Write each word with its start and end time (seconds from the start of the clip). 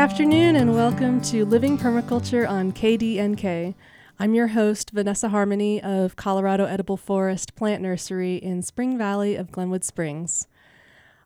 afternoon 0.00 0.56
and 0.56 0.74
welcome 0.74 1.20
to 1.20 1.44
Living 1.44 1.76
Permaculture 1.76 2.48
on 2.48 2.72
KDNK. 2.72 3.74
I'm 4.18 4.32
your 4.32 4.46
host, 4.46 4.92
Vanessa 4.92 5.28
Harmony 5.28 5.82
of 5.82 6.16
Colorado 6.16 6.64
Edible 6.64 6.96
Forest 6.96 7.54
Plant 7.54 7.82
Nursery 7.82 8.36
in 8.36 8.62
Spring 8.62 8.96
Valley 8.96 9.36
of 9.36 9.52
Glenwood 9.52 9.84
Springs. 9.84 10.48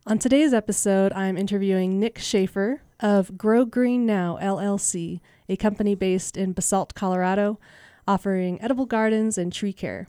On 0.09 0.19
today's 0.19 0.52
episode, 0.52 1.12
I'm 1.12 1.37
interviewing 1.37 2.01
Nick 2.01 2.19
Schaffer 2.19 2.83
of 2.98 3.39
Grow 3.39 3.65
Green 3.65 4.07
Now 4.07 4.41
LLC, 4.43 5.20
a 5.48 5.55
company 5.55 5.95
based 5.95 6.37
in 6.37 6.52
Basalt, 6.52 6.95
Colorado, 6.97 7.61
offering 8.09 8.61
edible 8.61 8.87
gardens 8.87 9.38
and 9.38 9.52
tree 9.52 9.73
care. 9.73 10.09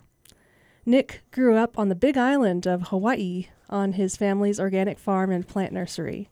Nick 0.84 1.22
grew 1.30 1.54
up 1.54 1.78
on 1.78 1.88
the 1.88 1.94
big 1.94 2.18
island 2.18 2.66
of 2.66 2.88
Hawaii 2.88 3.46
on 3.70 3.92
his 3.92 4.16
family's 4.16 4.58
organic 4.58 4.98
farm 4.98 5.30
and 5.30 5.46
plant 5.46 5.72
nursery. 5.72 6.30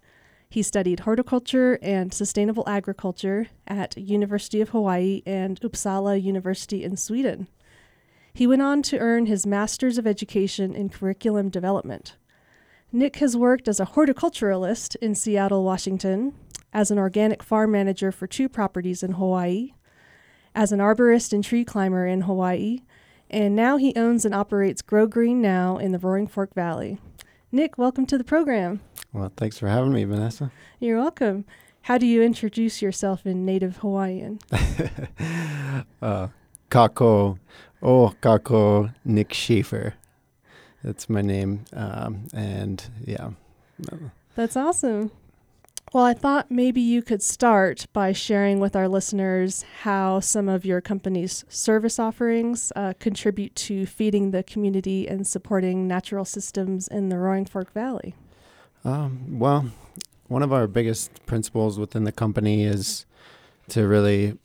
He 0.55 0.63
studied 0.63 1.01
horticulture 1.01 1.81
and 1.83 2.15
sustainable 2.15 2.63
agriculture 2.69 3.49
at 3.67 3.97
University 3.97 4.61
of 4.61 4.69
Hawaii 4.69 5.21
and 5.27 5.61
Uppsala 5.63 6.23
University 6.23 6.85
in 6.85 6.97
Sweden. 6.97 7.49
He 8.33 8.47
went 8.47 8.63
on 8.63 8.81
to 8.83 8.99
earn 9.01 9.27
his 9.27 9.49
Master's 9.49 9.99
of 9.99 10.07
Education 10.07 10.73
in 10.73 10.91
Curriculum 10.91 11.49
Development. 11.49 12.15
Nick 12.93 13.17
has 13.17 13.37
worked 13.37 13.67
as 13.67 13.81
a 13.81 13.85
horticulturalist 13.85 14.95
in 15.03 15.17
Seattle, 15.17 15.65
Washington, 15.65 16.35
as 16.73 16.93
an 16.93 17.01
organic 17.01 17.43
farm 17.43 17.73
manager 17.73 18.13
for 18.13 18.29
two 18.29 18.49
properties 18.49 19.03
in 19.03 19.15
Hawaii, 19.15 19.73
as 20.55 20.71
an 20.71 20.79
arborist 20.79 21.33
and 21.33 21.43
tree 21.43 21.65
climber 21.65 22.07
in 22.07 22.21
Hawaii, 22.21 22.83
and 23.29 23.57
now 23.57 23.77
he 23.77 23.93
owns 23.97 24.25
and 24.25 24.33
operates 24.33 24.83
Grow 24.83 25.09
Green 25.09 25.43
Now 25.43 25.79
in 25.79 25.91
the 25.91 25.99
Roaring 25.99 26.29
Fork 26.29 26.55
Valley. 26.55 27.01
Nick, 27.51 27.77
welcome 27.77 28.07
to 28.07 28.17
the 28.17 28.23
program. 28.23 28.81
Well, 29.15 29.33
thanks 29.37 29.59
for 29.59 29.69
having 29.69 29.93
me, 29.93 30.03
Vanessa. 30.03 30.51
You're 30.81 30.99
welcome. 30.99 31.45
How 31.83 31.99
do 31.99 32.07
you 32.07 32.21
introduce 32.21 32.83
yourself 32.83 33.25
in 33.25 33.45
native 33.45 33.77
Hawaiian? 33.77 34.41
uh, 36.03 36.29
kako, 36.69 37.39
oh, 37.81 38.15
kako 38.21 38.93
Nick 39.05 39.33
Schaffer. 39.33 39.95
That's 40.83 41.09
my 41.09 41.23
name. 41.23 41.65
Um, 41.73 42.27
and 42.35 42.85
yeah. 43.07 43.31
That's 44.35 44.57
awesome. 44.57 45.13
Well, 45.93 46.05
I 46.05 46.15
thought 46.15 46.51
maybe 46.51 46.81
you 46.81 47.01
could 47.01 47.23
start 47.23 47.87
by 47.93 48.13
sharing 48.13 48.59
with 48.59 48.75
our 48.75 48.89
listeners 48.89 49.65
how 49.83 50.19
some 50.19 50.49
of 50.49 50.65
your 50.65 50.81
company's 50.81 51.45
service 51.49 52.01
offerings 52.01 52.73
uh, 52.75 52.95
contribute 52.99 53.55
to 53.57 53.87
feeding 53.87 54.33
the 54.33 54.43
community 54.43 55.07
and 55.07 55.25
supporting 55.25 55.87
natural 55.87 56.25
systems 56.25 56.89
in 56.89 57.11
the 57.11 57.19
Roaring 57.19 57.45
Fork 57.45 57.73
Valley. 57.73 58.17
Um, 58.85 59.39
well, 59.39 59.71
one 60.29 60.43
of 60.43 60.53
our 60.53 60.67
biggest 60.67 61.25
principles 61.27 61.79
within 61.79 62.05
the 62.05 62.13
company 62.13 62.65
is 62.65 63.07
to 63.69 63.87
really 63.87 64.37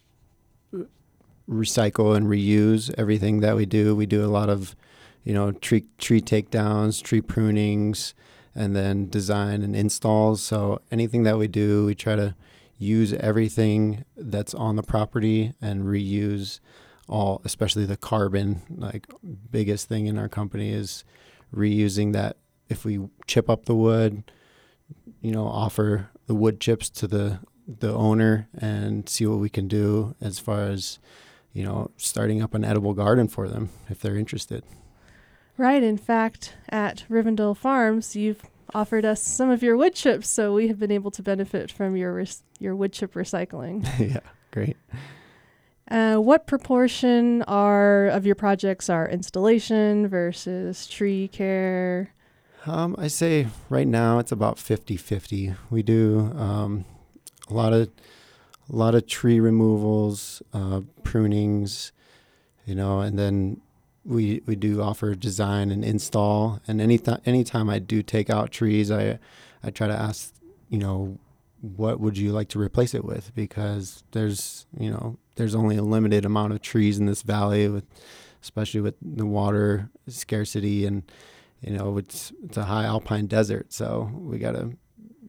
recycle 1.49 2.15
and 2.15 2.27
reuse 2.27 2.93
everything 2.97 3.41
that 3.41 3.55
we 3.55 3.65
do. 3.65 3.95
We 3.95 4.05
do 4.05 4.23
a 4.23 4.27
lot 4.27 4.49
of, 4.49 4.75
you 5.23 5.33
know, 5.33 5.51
tree 5.51 5.85
tree 5.97 6.21
takedowns, 6.21 7.01
tree 7.01 7.21
prunings, 7.21 8.13
and 8.55 8.75
then 8.75 9.09
design 9.09 9.61
and 9.61 9.75
installs. 9.75 10.41
So 10.41 10.81
anything 10.91 11.23
that 11.23 11.37
we 11.37 11.47
do, 11.47 11.85
we 11.85 11.95
try 11.95 12.15
to 12.15 12.35
use 12.77 13.13
everything 13.13 14.05
that's 14.15 14.53
on 14.53 14.77
the 14.77 14.83
property 14.83 15.53
and 15.61 15.83
reuse 15.83 16.59
all, 17.09 17.41
especially 17.43 17.85
the 17.85 17.97
carbon. 17.97 18.61
Like 18.69 19.07
biggest 19.51 19.89
thing 19.89 20.05
in 20.05 20.17
our 20.17 20.29
company 20.29 20.71
is 20.71 21.03
reusing 21.53 22.13
that. 22.13 22.37
If 22.69 22.85
we 22.85 23.09
chip 23.27 23.49
up 23.49 23.65
the 23.65 23.75
wood, 23.75 24.23
you 25.21 25.31
know, 25.31 25.45
offer 25.45 26.09
the 26.27 26.35
wood 26.35 26.59
chips 26.59 26.89
to 26.91 27.07
the 27.07 27.39
the 27.79 27.93
owner 27.93 28.47
and 28.57 29.07
see 29.07 29.25
what 29.27 29.37
we 29.37 29.49
can 29.49 29.67
do 29.67 30.15
as 30.19 30.39
far 30.39 30.63
as 30.63 30.97
you 31.53 31.63
know 31.63 31.91
starting 31.97 32.41
up 32.41 32.55
an 32.55 32.65
edible 32.65 32.93
garden 32.93 33.27
for 33.27 33.47
them 33.47 33.69
if 33.89 33.99
they're 33.99 34.17
interested. 34.17 34.63
Right. 35.57 35.83
In 35.83 35.97
fact, 35.97 36.55
at 36.69 37.03
Rivendell 37.09 37.55
Farms, 37.55 38.15
you've 38.15 38.43
offered 38.73 39.03
us 39.03 39.21
some 39.21 39.49
of 39.49 39.61
your 39.61 39.75
wood 39.75 39.93
chips, 39.93 40.29
so 40.29 40.53
we 40.53 40.69
have 40.69 40.79
been 40.79 40.91
able 40.91 41.11
to 41.11 41.21
benefit 41.21 41.69
from 41.71 41.97
your 41.97 42.13
res- 42.13 42.43
your 42.59 42.75
wood 42.75 42.93
chip 42.93 43.13
recycling. 43.13 43.85
yeah, 43.99 44.19
great. 44.51 44.77
Uh, 45.91 46.17
what 46.17 46.45
proportion 46.45 47.41
are 47.43 48.07
of 48.07 48.25
your 48.25 48.35
projects 48.35 48.89
are 48.89 49.09
installation 49.09 50.07
versus 50.07 50.87
tree 50.87 51.27
care? 51.27 52.13
Um, 52.65 52.95
I 52.97 53.07
say 53.07 53.47
right 53.69 53.87
now 53.87 54.19
it's 54.19 54.31
about 54.31 54.57
50-50. 54.57 55.55
We 55.69 55.81
do 55.81 56.31
um, 56.37 56.85
a 57.49 57.53
lot 57.53 57.73
of 57.73 57.89
a 58.71 58.75
lot 58.75 58.93
of 58.93 59.07
tree 59.07 59.39
removals, 59.39 60.43
uh, 60.53 60.81
prunings, 61.03 61.91
you 62.65 62.75
know, 62.75 62.99
and 62.99 63.17
then 63.17 63.61
we 64.05 64.41
we 64.45 64.55
do 64.55 64.81
offer 64.81 65.15
design 65.15 65.71
and 65.71 65.83
install. 65.83 66.61
And 66.67 66.79
any 66.79 66.97
th- 66.97 67.19
anytime 67.25 67.69
I 67.69 67.79
do 67.79 68.03
take 68.03 68.29
out 68.29 68.51
trees, 68.51 68.91
I 68.91 69.17
I 69.63 69.71
try 69.71 69.87
to 69.87 69.93
ask, 69.93 70.33
you 70.69 70.77
know, 70.77 71.17
what 71.61 71.99
would 71.99 72.17
you 72.17 72.31
like 72.31 72.49
to 72.49 72.59
replace 72.59 72.93
it 72.93 73.03
with? 73.03 73.33
Because 73.33 74.03
there's 74.11 74.67
you 74.77 74.91
know 74.91 75.17
there's 75.35 75.55
only 75.55 75.77
a 75.77 75.83
limited 75.83 76.25
amount 76.25 76.53
of 76.53 76.61
trees 76.61 76.99
in 76.99 77.05
this 77.05 77.23
valley, 77.23 77.67
with 77.67 77.85
especially 78.43 78.81
with 78.81 78.95
the 79.01 79.25
water 79.25 79.89
scarcity 80.07 80.85
and 80.85 81.03
you 81.61 81.77
know 81.77 81.97
it's 81.97 82.31
it's 82.43 82.57
a 82.57 82.63
high 82.63 82.85
alpine 82.85 83.27
desert, 83.27 83.73
so 83.73 84.09
we 84.13 84.39
got 84.39 84.53
to 84.53 84.77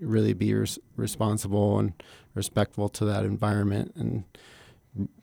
really 0.00 0.32
be 0.32 0.54
res- 0.54 0.78
responsible 0.96 1.78
and 1.78 1.92
respectful 2.34 2.88
to 2.88 3.04
that 3.04 3.24
environment 3.24 3.92
and 3.96 4.24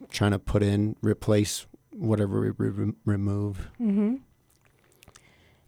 trying 0.09 0.31
to 0.31 0.40
put 0.40 0.63
in 0.63 0.96
replace 1.01 1.66
whatever 1.91 2.41
we 2.41 2.51
re- 2.57 2.94
remove. 3.06 3.69
Mm-hmm. 3.79 4.16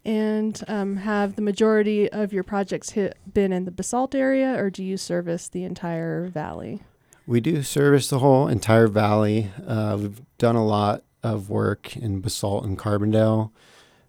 And 0.06 0.64
um, 0.68 0.98
have 0.98 1.36
the 1.36 1.42
majority 1.42 2.10
of 2.12 2.32
your 2.32 2.44
projects 2.44 2.92
hit, 2.92 3.18
been 3.32 3.52
in 3.52 3.66
the 3.66 3.72
basalt 3.72 4.16
area, 4.16 4.56
or 4.58 4.70
do 4.70 4.84
you 4.84 4.98
service 4.98 5.50
the 5.50 5.64
entire 5.64 6.28
valley? 6.28 6.82
We 7.28 7.42
do 7.42 7.62
service 7.62 8.10
the 8.10 8.20
whole 8.20 8.48
entire 8.48 8.88
valley. 8.88 9.52
Uh, 9.68 9.98
we've 10.00 10.22
done 10.38 10.56
a 10.56 10.66
lot 10.66 11.04
of 11.22 11.50
work 11.50 11.96
in 11.98 12.22
basalt 12.22 12.64
and 12.64 12.78
Carbondale, 12.78 13.52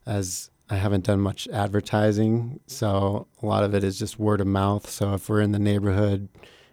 as 0.07 0.51
I 0.71 0.77
haven't 0.77 1.05
done 1.05 1.21
much 1.21 1.49
advertising, 1.49 2.61
so 2.67 3.27
a 3.43 3.47
lot 3.47 3.65
of 3.65 3.75
it 3.75 3.83
is 3.83 3.99
just 3.99 4.21
word 4.21 4.41
of 4.41 4.47
mouth. 4.47 4.89
So 4.89 5.15
if 5.15 5.29
we're 5.29 5.41
in 5.41 5.51
the 5.51 5.59
neighborhood, 5.59 6.29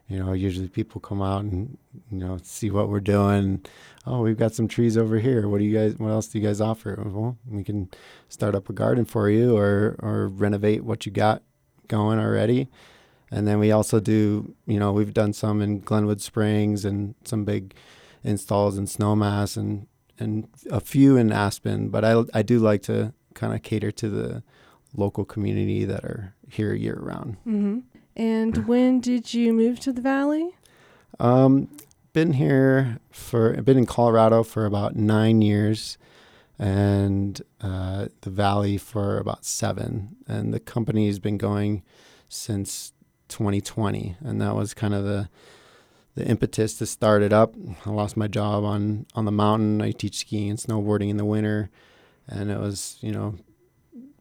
you 0.08 0.20
know, 0.20 0.34
usually 0.34 0.68
people 0.68 1.02
come 1.02 1.22
out 1.22 1.44
and 1.44 1.78
you 2.12 2.20
know 2.20 2.38
see 2.44 2.70
what 2.70 2.90
we're 2.90 3.00
doing. 3.00 3.66
Oh, 4.06 4.22
we've 4.22 4.38
got 4.38 4.54
some 4.54 4.68
trees 4.68 4.98
over 4.98 5.18
here. 5.20 5.48
What 5.48 5.58
do 5.58 5.66
you 5.66 5.76
guys? 5.76 5.96
What 5.98 6.10
else 6.10 6.28
do 6.28 6.40
you 6.40 6.46
guys 6.46 6.62
offer? 6.62 6.96
Well, 7.04 7.38
we 7.50 7.64
can 7.64 7.90
start 8.30 8.56
up 8.56 8.70
a 8.70 8.74
garden 8.74 9.04
for 9.06 9.30
you, 9.30 9.58
or 9.58 9.96
or 10.00 10.28
renovate 10.28 10.84
what 10.84 11.06
you 11.06 11.12
got 11.12 11.42
going 11.88 12.20
already. 12.20 12.70
And 13.32 13.48
then 13.48 13.60
we 13.60 13.72
also 13.72 14.00
do, 14.00 14.56
you 14.66 14.80
know, 14.80 14.94
we've 14.94 15.14
done 15.14 15.34
some 15.34 15.62
in 15.62 15.80
Glenwood 15.82 16.22
Springs 16.22 16.86
and 16.86 17.16
some 17.26 17.44
big 17.44 17.74
installs 18.24 18.78
in 18.78 18.86
Snowmass 18.86 19.58
and 19.58 19.88
and 20.20 20.48
a 20.72 20.80
few 20.80 21.18
in 21.18 21.32
Aspen. 21.32 21.90
But 21.90 22.06
I 22.06 22.24
I 22.34 22.44
do 22.44 22.60
like 22.60 22.84
to 22.84 23.14
kind 23.38 23.54
of 23.54 23.62
cater 23.62 23.92
to 23.92 24.10
the 24.10 24.44
local 24.96 25.24
community 25.24 25.86
that 25.86 26.04
are 26.04 26.34
here 26.50 26.74
year 26.74 27.00
round. 27.00 27.38
Mm-hmm. 27.48 27.80
And 28.16 28.58
when 28.68 29.00
did 29.00 29.34
you 29.34 29.54
move 29.54 29.80
to 29.82 29.94
the 29.94 30.02
valley? 30.02 30.56
Um, 31.20 31.70
been 32.14 32.34
here 32.34 33.00
for 33.12 33.62
been 33.62 33.78
in 33.78 33.86
Colorado 33.86 34.44
for 34.44 34.66
about 34.66 34.96
nine 34.96 35.42
years, 35.42 35.98
and 36.58 37.42
uh, 37.62 38.08
the 38.22 38.30
valley 38.30 38.78
for 38.78 39.20
about 39.20 39.46
seven. 39.46 40.16
And 40.28 40.54
the 40.54 40.60
company's 40.60 41.20
been 41.20 41.38
going 41.38 41.84
since 42.28 42.94
2020, 43.30 44.18
and 44.22 44.42
that 44.42 44.56
was 44.56 44.74
kind 44.74 44.94
of 44.94 45.04
the 45.04 45.30
the 46.16 46.26
impetus 46.26 46.76
to 46.80 46.88
start 46.88 47.22
it 47.22 47.32
up. 47.32 47.54
I 47.86 47.92
lost 47.92 48.18
my 48.18 48.28
job 48.28 48.64
on 48.64 49.06
on 49.14 49.26
the 49.26 49.32
mountain. 49.32 49.82
I 49.82 49.92
teach 49.92 50.18
skiing 50.18 50.50
and 50.50 50.60
snowboarding 50.60 51.10
in 51.10 51.18
the 51.18 51.26
winter, 51.26 51.70
and 52.28 52.52
it 52.52 52.60
was 52.60 52.98
you 53.02 53.12
know 53.12 53.36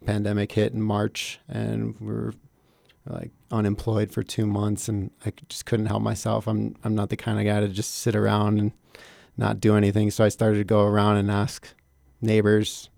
pandemic 0.04 0.52
hit 0.52 0.72
in 0.72 0.82
March, 0.82 1.40
and 1.48 1.94
we 2.00 2.12
are 2.12 2.32
like 3.08 3.30
unemployed 3.50 4.10
for 4.10 4.22
two 4.22 4.46
months, 4.46 4.88
and 4.88 5.10
I 5.24 5.32
just 5.48 5.66
couldn't 5.66 5.86
help 5.86 6.02
myself. 6.02 6.46
I'm 6.46 6.76
I'm 6.84 6.94
not 6.94 7.10
the 7.10 7.16
kind 7.16 7.38
of 7.38 7.44
guy 7.44 7.60
to 7.60 7.68
just 7.68 7.96
sit 7.96 8.16
around 8.16 8.58
and 8.58 8.72
not 9.36 9.60
do 9.60 9.76
anything. 9.76 10.10
So 10.10 10.24
I 10.24 10.28
started 10.28 10.58
to 10.58 10.64
go 10.64 10.82
around 10.82 11.16
and 11.16 11.30
ask 11.30 11.68
neighbors, 12.20 12.88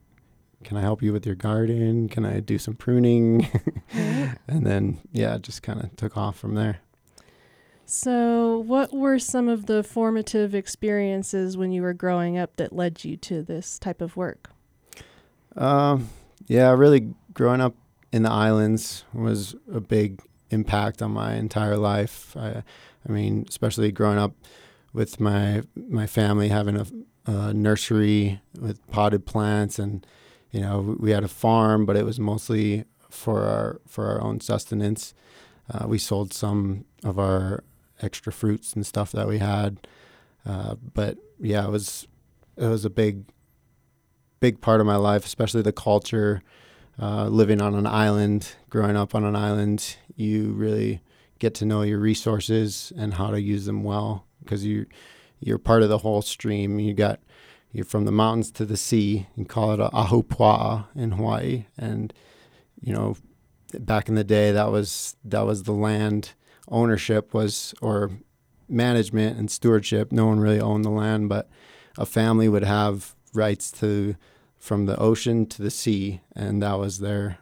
"Can 0.64 0.76
I 0.76 0.82
help 0.82 1.02
you 1.02 1.12
with 1.12 1.26
your 1.26 1.34
garden? 1.34 2.08
Can 2.08 2.25
I 2.25 2.40
do 2.40 2.58
some 2.58 2.75
pruning?" 2.75 3.49
and 3.93 4.66
then 4.66 5.00
yeah, 5.12 5.37
it 5.37 5.43
just 5.43 5.62
kind 5.62 5.82
of 5.82 5.96
took 5.96 6.16
off 6.16 6.38
from 6.38 6.54
there. 6.54 6.81
So, 7.90 8.58
what 8.58 8.93
were 8.93 9.19
some 9.19 9.49
of 9.49 9.64
the 9.64 9.82
formative 9.82 10.54
experiences 10.54 11.56
when 11.56 11.72
you 11.72 11.81
were 11.81 11.94
growing 11.94 12.37
up 12.37 12.56
that 12.56 12.75
led 12.75 13.02
you 13.02 13.16
to 13.16 13.43
this 13.43 13.78
type 13.78 14.02
of 14.02 14.14
work? 14.14 14.50
Um, 15.58 16.08
yeah, 16.46 16.70
really 16.70 17.12
growing 17.34 17.60
up 17.60 17.75
in 18.12 18.22
the 18.22 18.31
islands 18.31 19.05
was 19.12 19.55
a 19.72 19.81
big 19.81 20.22
impact 20.50 21.02
on 21.02 21.10
my 21.10 21.34
entire 21.34 21.76
life. 21.76 22.37
I, 22.37 22.62
I 23.06 23.12
mean, 23.12 23.44
especially 23.49 23.93
growing 23.93 24.19
up 24.19 24.34
with 24.93 25.20
my 25.20 25.62
my 25.76 26.06
family 26.06 26.49
having 26.49 26.76
a, 26.76 26.87
a 27.26 27.52
nursery 27.52 28.40
with 28.58 28.87
potted 28.90 29.26
plants, 29.26 29.78
and 29.78 30.06
you 30.52 30.60
know, 30.60 30.96
we 30.99 31.10
had 31.10 31.25
a 31.25 31.28
farm, 31.28 31.84
but 31.84 31.96
it 31.96 32.04
was 32.04 32.19
mostly 32.19 32.84
for 33.11 33.43
our 33.43 33.81
for 33.87 34.06
our 34.06 34.22
own 34.22 34.40
sustenance. 34.40 35.12
Uh, 35.70 35.87
we 35.87 35.99
sold 35.99 36.32
some 36.32 36.84
of 37.04 37.19
our 37.19 37.62
extra 38.00 38.32
fruits 38.32 38.72
and 38.72 38.87
stuff 38.87 39.12
that 39.12 39.26
we 39.26 39.38
had, 39.38 39.87
uh, 40.46 40.76
but 40.94 41.19
yeah, 41.40 41.66
it 41.66 41.70
was 41.70 42.06
it 42.56 42.66
was 42.66 42.84
a 42.84 42.90
big 42.90 43.25
big 44.40 44.61
part 44.61 44.81
of 44.81 44.87
my 44.87 44.96
life, 44.96 45.25
especially 45.25 45.62
the 45.62 45.73
culture. 45.73 46.43
Uh, 47.00 47.29
living 47.29 47.62
on 47.62 47.76
an 47.76 47.87
island, 47.87 48.56
growing 48.70 48.96
up 48.96 49.14
on 49.14 49.23
an 49.23 49.37
island, 49.37 49.96
you 50.17 50.50
really 50.50 51.00
get 51.38 51.55
to 51.55 51.64
know 51.64 51.82
your 51.82 52.00
resources 52.00 52.93
and 52.96 53.14
how 53.14 53.31
to 53.31 53.40
use 53.40 53.67
them 53.67 53.85
well 53.85 54.26
because 54.43 54.64
you 54.64 54.87
you're 55.40 55.58
part 55.58 55.82
of 55.82 55.88
the 55.88 55.99
whole 55.99 56.23
stream. 56.23 56.81
You 56.81 56.94
got 56.94 57.20
you're 57.73 57.85
from 57.85 58.05
the 58.05 58.12
mountains 58.12 58.50
to 58.52 58.64
the 58.64 58.76
sea. 58.76 59.26
You 59.37 59.44
call 59.44 59.73
it 59.73 59.81
a 59.81 59.90
ahupua'a 59.90 60.87
in 60.96 61.12
Hawaii, 61.12 61.67
and 61.76 62.12
you 62.81 62.93
know 62.93 63.17
back 63.79 64.08
in 64.08 64.14
the 64.14 64.25
day 64.25 64.50
that 64.50 64.70
was 64.70 65.17
that 65.25 65.43
was 65.43 65.64
the 65.64 65.73
land 65.73 66.32
ownership 66.69 67.32
was 67.32 67.75
or 67.81 68.11
management 68.69 69.38
and 69.38 69.50
stewardship. 69.50 70.12
No 70.12 70.26
one 70.26 70.40
really 70.40 70.61
owned 70.61 70.85
the 70.85 70.90
land, 70.90 71.29
but 71.29 71.49
a 71.96 72.06
family 72.06 72.49
would 72.49 72.64
have 72.64 73.14
rights 73.34 73.70
to 73.72 74.16
from 74.58 74.86
the 74.86 74.96
ocean 74.98 75.46
to 75.46 75.62
the 75.62 75.70
sea, 75.70 76.20
and 76.34 76.62
that 76.62 76.78
was 76.78 76.98
their 76.98 77.38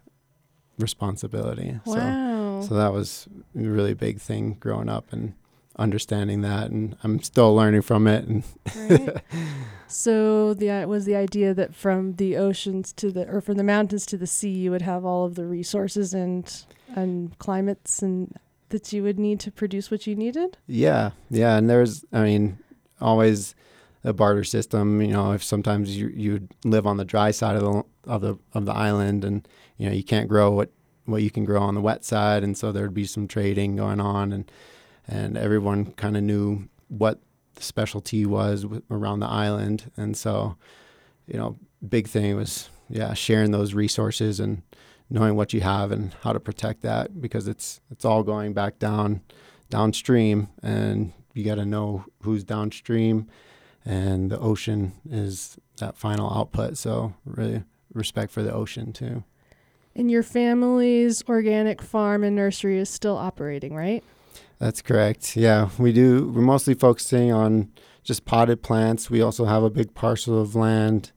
responsibility. 0.78 1.80
Wow. 1.86 2.60
So, 2.62 2.68
so 2.68 2.74
that 2.74 2.92
was 2.92 3.26
a 3.58 3.60
really 3.62 3.94
big 3.94 4.20
thing 4.20 4.56
growing 4.60 4.88
up 4.88 5.12
and 5.12 5.34
understanding 5.78 6.40
that, 6.42 6.70
and 6.70 6.96
I'm 7.02 7.20
still 7.22 7.54
learning 7.54 7.82
from 7.82 8.06
it. 8.06 8.24
And 8.28 8.44
Right. 8.90 9.16
so 9.86 10.54
the 10.54 10.70
i- 10.70 10.84
was 10.86 11.04
the 11.04 11.14
idea 11.16 11.54
that 11.54 11.74
from 11.74 12.14
the 12.16 12.36
oceans 12.36 12.92
to 12.94 13.10
the 13.10 13.28
or 13.28 13.40
from 13.40 13.56
the 13.56 13.64
mountains 13.64 14.04
to 14.06 14.16
the 14.16 14.26
sea, 14.26 14.50
you 14.50 14.70
would 14.70 14.82
have 14.82 15.04
all 15.04 15.24
of 15.24 15.34
the 15.34 15.46
resources 15.46 16.12
and 16.14 16.64
and 16.94 17.38
climates 17.38 18.02
and 18.02 18.34
that 18.70 18.92
you 18.92 19.02
would 19.02 19.18
need 19.18 19.38
to 19.40 19.50
produce 19.50 19.90
what 19.90 20.06
you 20.06 20.14
needed. 20.16 20.56
yeah, 20.66 21.10
yeah, 21.30 21.56
and 21.56 21.70
there's, 21.70 22.04
I 22.12 22.22
mean, 22.22 22.58
always 23.00 23.54
a 24.06 24.12
barter 24.12 24.44
system. 24.44 25.02
You 25.02 25.08
know, 25.08 25.32
if 25.32 25.42
sometimes 25.42 25.96
you 25.96 26.08
you 26.08 26.48
live 26.64 26.86
on 26.86 26.96
the 26.96 27.04
dry 27.04 27.32
side 27.32 27.56
of 27.56 27.62
the 27.62 27.82
of 28.04 28.20
the 28.22 28.38
of 28.54 28.64
the 28.64 28.72
island, 28.72 29.24
and 29.24 29.46
you 29.76 29.88
know 29.88 29.94
you 29.94 30.04
can't 30.04 30.28
grow 30.28 30.50
what 30.52 30.70
what 31.04 31.22
you 31.22 31.30
can 31.30 31.44
grow 31.44 31.60
on 31.60 31.74
the 31.74 31.80
wet 31.80 32.04
side, 32.04 32.42
and 32.42 32.56
so 32.56 32.72
there'd 32.72 32.94
be 32.94 33.04
some 33.04 33.28
trading 33.28 33.76
going 33.76 34.00
on, 34.00 34.32
and 34.32 34.50
and 35.08 35.36
everyone 35.36 35.92
kind 35.92 36.16
of 36.16 36.22
knew 36.22 36.68
what 36.88 37.20
the 37.56 37.62
specialty 37.62 38.24
was 38.24 38.62
w- 38.62 38.82
around 38.90 39.20
the 39.20 39.28
island, 39.28 39.90
and 39.96 40.16
so 40.16 40.56
you 41.26 41.36
know, 41.36 41.56
big 41.86 42.06
thing 42.08 42.36
was 42.36 42.70
yeah 42.88 43.12
sharing 43.14 43.50
those 43.50 43.74
resources 43.74 44.38
and 44.38 44.62
knowing 45.10 45.34
what 45.34 45.52
you 45.52 45.60
have 45.60 45.90
and 45.90 46.14
how 46.22 46.32
to 46.32 46.38
protect 46.38 46.82
that 46.82 47.20
because 47.20 47.48
it's 47.48 47.80
it's 47.90 48.04
all 48.04 48.22
going 48.22 48.52
back 48.52 48.78
down 48.78 49.20
downstream. 49.68 50.48
And 50.62 51.12
you 51.34 51.44
got 51.44 51.56
to 51.56 51.66
know 51.66 52.04
who's 52.22 52.44
downstream 52.44 53.28
and 53.86 54.30
the 54.30 54.38
ocean 54.38 54.92
is 55.10 55.56
that 55.78 55.96
final 55.96 56.30
output 56.30 56.76
so 56.76 57.14
really 57.24 57.62
respect 57.94 58.30
for 58.32 58.42
the 58.42 58.52
ocean 58.52 58.92
too 58.92 59.24
And 59.94 60.10
your 60.10 60.22
family's 60.22 61.22
organic 61.28 61.80
farm 61.80 62.22
and 62.22 62.36
nursery 62.36 62.78
is 62.78 62.90
still 62.90 63.16
operating, 63.16 63.74
right? 63.74 64.04
that's 64.58 64.82
correct 64.82 65.36
yeah 65.36 65.68
we 65.78 65.92
do 65.92 66.28
we're 66.32 66.40
mostly 66.40 66.74
focusing 66.74 67.30
on 67.30 67.70
just 68.02 68.24
potted 68.24 68.62
plants 68.62 69.10
we 69.10 69.20
also 69.20 69.44
have 69.44 69.62
a 69.62 69.70
big 69.70 69.92
parcel 69.94 70.40
of 70.40 70.54
land 70.54 71.12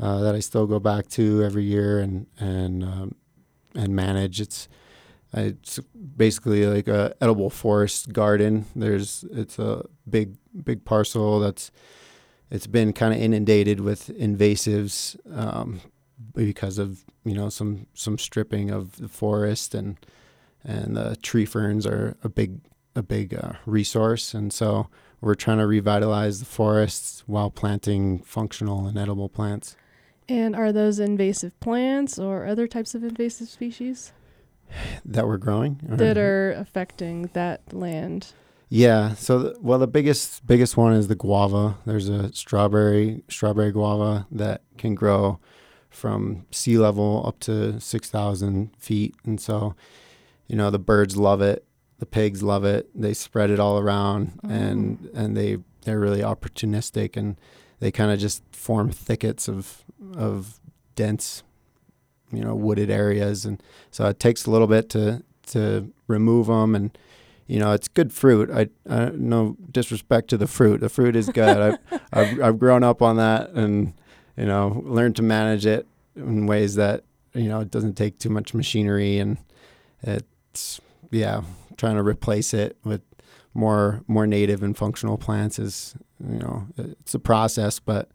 uh, 0.00 0.20
that 0.20 0.34
I 0.34 0.40
still 0.40 0.66
go 0.66 0.78
back 0.78 1.08
to 1.10 1.42
every 1.44 1.64
year 1.64 1.98
and 1.98 2.26
and 2.38 2.82
um, 2.82 3.14
and 3.74 3.94
manage. 3.94 4.40
It's 4.40 4.68
it's 5.32 5.78
basically 6.16 6.66
like 6.66 6.88
a 6.88 7.14
edible 7.20 7.50
forest 7.50 8.12
garden. 8.12 8.66
There's 8.74 9.24
it's 9.30 9.58
a 9.58 9.84
big 10.08 10.36
big 10.64 10.84
parcel 10.84 11.38
that's 11.40 11.70
it's 12.50 12.66
been 12.66 12.92
kind 12.92 13.14
of 13.14 13.20
inundated 13.20 13.80
with 13.80 14.08
invasives 14.18 15.16
um, 15.36 15.80
because 16.34 16.78
of 16.78 17.04
you 17.24 17.34
know 17.34 17.48
some 17.48 17.86
some 17.94 18.18
stripping 18.18 18.70
of 18.70 18.96
the 18.96 19.08
forest 19.08 19.74
and 19.74 19.96
and 20.64 20.96
the 20.96 21.16
tree 21.16 21.46
ferns 21.46 21.86
are 21.86 22.16
a 22.22 22.28
big 22.28 22.60
a 22.94 23.02
big 23.02 23.34
uh, 23.34 23.52
resource 23.66 24.34
and 24.34 24.52
so 24.52 24.88
we're 25.20 25.34
trying 25.34 25.58
to 25.58 25.66
revitalize 25.66 26.40
the 26.40 26.46
forests 26.46 27.22
while 27.26 27.50
planting 27.50 28.20
functional 28.20 28.86
and 28.86 28.98
edible 28.98 29.28
plants. 29.28 29.76
And 30.28 30.54
are 30.56 30.72
those 30.72 30.98
invasive 30.98 31.58
plants 31.60 32.18
or 32.18 32.46
other 32.46 32.66
types 32.66 32.94
of 32.94 33.02
invasive 33.02 33.48
species 33.48 34.12
that 35.04 35.26
we're 35.26 35.36
growing 35.36 35.80
that 35.82 36.16
are 36.16 36.52
affecting 36.52 37.30
that 37.32 37.72
land? 37.72 38.32
Yeah 38.70 39.14
so 39.14 39.38
the, 39.40 39.56
well 39.60 39.78
the 39.78 39.86
biggest 39.86 40.46
biggest 40.46 40.76
one 40.76 40.94
is 40.94 41.08
the 41.08 41.14
guava. 41.14 41.76
There's 41.84 42.08
a 42.08 42.32
strawberry 42.32 43.22
strawberry 43.28 43.72
guava 43.72 44.26
that 44.30 44.62
can 44.78 44.94
grow 44.94 45.38
from 45.90 46.46
sea 46.52 46.78
level 46.78 47.24
up 47.26 47.40
to 47.40 47.80
6000 47.80 48.70
feet. 48.78 49.14
And 49.26 49.40
so 49.40 49.74
you 50.46 50.56
know 50.56 50.70
the 50.70 50.78
birds 50.78 51.16
love 51.16 51.42
it. 51.42 51.64
The 51.98 52.06
pigs 52.06 52.42
love 52.42 52.64
it. 52.64 52.88
They 52.94 53.12
spread 53.12 53.50
it 53.50 53.60
all 53.60 53.78
around 53.78 54.38
and 54.42 55.10
oh. 55.14 55.20
and 55.20 55.36
they 55.36 55.58
they're 55.82 56.00
really 56.00 56.20
opportunistic 56.20 57.16
and 57.16 57.36
they 57.80 57.90
kind 57.90 58.10
of 58.12 58.18
just 58.18 58.42
form 58.52 58.90
thickets 58.90 59.48
of 59.48 59.84
of 60.16 60.60
dense 60.94 61.42
you 62.32 62.42
know 62.44 62.54
wooded 62.54 62.90
areas. 62.90 63.44
And 63.44 63.60
so 63.90 64.06
it 64.06 64.20
takes 64.20 64.46
a 64.46 64.50
little 64.50 64.68
bit 64.68 64.88
to 64.90 65.24
to 65.48 65.92
remove 66.06 66.46
them 66.46 66.76
and 66.76 66.96
you 67.50 67.58
know 67.58 67.72
it's 67.72 67.88
good 67.88 68.12
fruit. 68.12 68.48
I, 68.50 68.68
I 68.88 69.10
no 69.14 69.56
disrespect 69.70 70.28
to 70.30 70.36
the 70.36 70.46
fruit. 70.46 70.80
The 70.80 70.88
fruit 70.88 71.16
is 71.16 71.28
good. 71.28 71.78
I've, 71.90 72.00
I've 72.12 72.40
i've 72.42 72.58
grown 72.58 72.84
up 72.84 73.02
on 73.02 73.16
that 73.16 73.50
and 73.50 73.92
you 74.36 74.46
know 74.46 74.82
learned 74.84 75.16
to 75.16 75.22
manage 75.22 75.66
it 75.66 75.86
in 76.14 76.46
ways 76.46 76.76
that 76.76 77.02
you 77.34 77.48
know 77.48 77.60
it 77.60 77.70
doesn't 77.70 77.94
take 77.94 78.18
too 78.18 78.30
much 78.30 78.54
machinery 78.54 79.18
and 79.18 79.38
it's 80.02 80.80
yeah 81.10 81.42
trying 81.76 81.96
to 81.96 82.02
replace 82.02 82.54
it 82.54 82.76
with 82.84 83.02
more 83.52 84.04
more 84.06 84.28
native 84.28 84.62
and 84.62 84.76
functional 84.76 85.18
plants 85.18 85.58
is 85.58 85.96
you 86.24 86.38
know 86.38 86.68
it's 86.78 87.14
a 87.14 87.18
process 87.18 87.80
but 87.80 88.10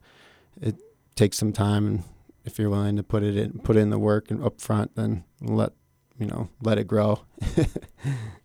it 0.60 0.76
takes 1.14 1.36
some 1.36 1.52
time. 1.52 1.86
And 1.86 2.02
if 2.44 2.58
you're 2.58 2.70
willing 2.70 2.96
to 2.96 3.02
put 3.02 3.22
it 3.22 3.36
in 3.36 3.58
put 3.58 3.76
in 3.76 3.90
the 3.90 3.98
work 3.98 4.30
and 4.30 4.42
up 4.42 4.60
front 4.60 4.94
then 4.94 5.24
let 5.40 5.72
you 6.18 6.26
know 6.26 6.48
let 6.62 6.78
it 6.78 6.86
grow. 6.86 7.20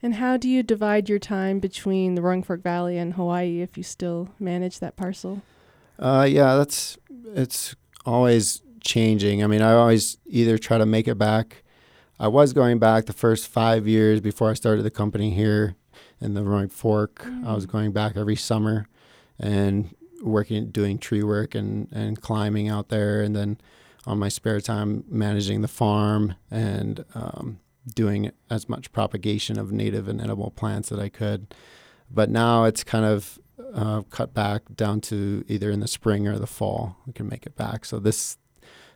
And 0.03 0.15
how 0.15 0.35
do 0.35 0.49
you 0.49 0.63
divide 0.63 1.09
your 1.09 1.19
time 1.19 1.59
between 1.59 2.15
the 2.15 2.23
Roaring 2.23 2.41
Fork 2.41 2.63
Valley 2.63 2.97
and 2.97 3.13
Hawaii 3.13 3.61
if 3.61 3.77
you 3.77 3.83
still 3.83 4.29
manage 4.39 4.79
that 4.79 4.95
parcel? 4.95 5.41
uh 5.99 6.25
yeah 6.27 6.55
that's 6.55 6.97
it's 7.35 7.75
always 8.05 8.63
changing. 8.83 9.43
I 9.43 9.47
mean 9.47 9.61
i 9.61 9.73
always 9.73 10.17
either 10.25 10.57
try 10.57 10.77
to 10.79 10.85
make 10.85 11.07
it 11.07 11.19
back. 11.19 11.63
I 12.19 12.27
was 12.27 12.53
going 12.53 12.79
back 12.79 13.05
the 13.05 13.13
first 13.13 13.47
five 13.47 13.87
years 13.87 14.21
before 14.21 14.49
i 14.49 14.53
started 14.53 14.83
the 14.83 14.91
company 14.91 15.31
here 15.31 15.75
in 16.19 16.33
the 16.33 16.43
roaring 16.43 16.69
fork. 16.69 17.27
I 17.45 17.53
was 17.53 17.65
going 17.67 17.91
back 17.91 18.17
every 18.17 18.35
summer 18.35 18.87
and 19.39 19.95
working 20.23 20.69
doing 20.71 20.97
tree 20.97 21.23
work 21.23 21.53
and 21.53 21.87
and 21.91 22.19
climbing 22.21 22.69
out 22.69 22.89
there. 22.89 23.21
And 23.21 23.35
then 23.35 23.59
on 24.05 24.19
my 24.19 24.29
spare 24.29 24.59
time 24.59 25.03
managing 25.07 25.61
the 25.61 25.67
farm 25.67 26.35
and 26.49 27.05
um, 27.13 27.59
doing 27.93 28.31
as 28.49 28.67
much 28.67 28.91
propagation 28.91 29.59
of 29.59 29.71
native 29.71 30.07
and 30.07 30.21
edible 30.21 30.51
plants 30.51 30.89
that 30.89 30.99
I 30.99 31.09
could. 31.09 31.53
But 32.09 32.29
now 32.29 32.65
it's 32.65 32.83
kind 32.83 33.05
of 33.05 33.39
uh, 33.73 34.01
cut 34.09 34.33
back 34.33 34.63
down 34.75 35.01
to 35.01 35.45
either 35.47 35.71
in 35.71 35.79
the 35.79 35.87
spring 35.87 36.27
or 36.27 36.37
the 36.37 36.47
fall 36.47 36.97
we 37.05 37.13
can 37.13 37.27
make 37.27 37.45
it 37.45 37.55
back. 37.55 37.85
So 37.85 37.99
this 37.99 38.37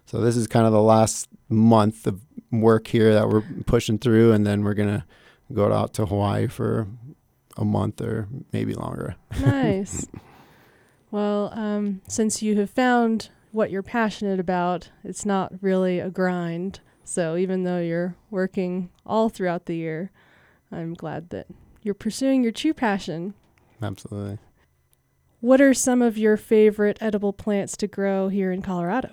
so 0.06 0.20
this 0.22 0.38
is 0.38 0.46
kind 0.46 0.68
of 0.68 0.72
the 0.72 0.82
last 0.82 1.28
month 1.50 2.06
of 2.06 2.22
work 2.52 2.88
here 2.88 3.14
that 3.14 3.28
we're 3.28 3.44
pushing 3.66 3.98
through, 3.98 4.34
and 4.34 4.46
then 4.46 4.64
we're 4.64 4.76
gonna 4.76 5.06
go 5.54 5.72
out 5.74 5.94
to 5.96 6.06
Hawaii 6.06 6.48
for 6.48 6.88
a 7.58 7.66
month 7.66 8.02
or 8.02 8.28
maybe 8.52 8.74
longer. 8.74 9.16
nice. 9.42 10.08
Well, 11.12 11.52
um, 11.54 12.02
since 12.08 12.42
you 12.42 12.58
have 12.58 12.70
found 12.70 13.30
what 13.56 13.72
you're 13.72 13.82
passionate 13.82 14.38
about, 14.38 14.90
it's 15.06 15.26
not 15.26 15.54
really 15.62 16.00
a 16.00 16.10
grind. 16.10 16.82
So 17.06 17.38
even 17.38 17.64
though 17.64 17.80
you're 17.80 18.16
working 18.30 18.90
all 19.06 19.30
throughout 19.30 19.66
the 19.66 19.78
year, 19.78 20.12
I'm 20.74 20.94
glad 20.94 21.30
that 21.30 21.48
you're 21.82 21.94
pursuing 21.94 22.44
your 22.44 22.52
true 22.52 22.74
passion. 22.74 23.34
Absolutely. 23.82 24.40
What 25.40 25.62
are 25.62 25.74
some 25.74 26.02
of 26.02 26.18
your 26.18 26.36
favorite 26.36 26.98
edible 27.00 27.32
plants 27.32 27.78
to 27.78 27.88
grow 27.88 28.28
here 28.28 28.52
in 28.52 28.62
Colorado? 28.62 29.12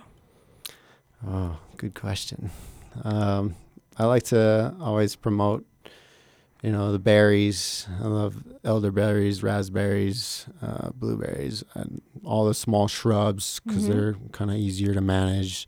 Oh, 1.25 1.59
good 1.77 1.95
question. 1.95 2.51
Um, 3.05 3.55
I 3.97 4.07
like 4.07 4.25
to 4.25 4.75
always 4.81 5.15
promote 5.15 5.65
you 6.63 6.71
know 6.73 6.93
the 6.93 6.99
berries. 6.99 7.87
I 8.01 8.07
love 8.07 8.43
elderberries, 8.65 9.43
raspberries, 9.43 10.47
uh, 10.63 10.91
blueberries, 10.95 11.65
and 11.75 12.01
all 12.25 12.47
the 12.47 12.55
small 12.55 12.89
shrubs 12.89 13.61
because 13.67 13.85
Mhm. 13.85 13.89
they're 13.89 14.15
kind 14.33 14.51
of 14.51 14.57
easier 14.57 14.95
to 14.95 15.01
manage. 15.01 15.67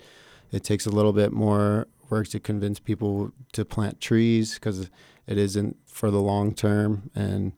It 0.53 0.63
takes 0.63 0.87
a 0.87 0.91
little 0.91 1.13
bit 1.13 1.33
more 1.33 1.89
work 2.11 2.29
to 2.29 2.39
convince 2.41 2.79
people 2.79 3.33
to 3.55 3.65
plant 3.65 4.01
trees 4.01 4.55
because 4.55 4.89
it 5.27 5.37
isn't 5.39 5.77
for 5.87 6.11
the 6.11 6.21
long 6.21 6.55
term, 6.55 7.11
and 7.15 7.53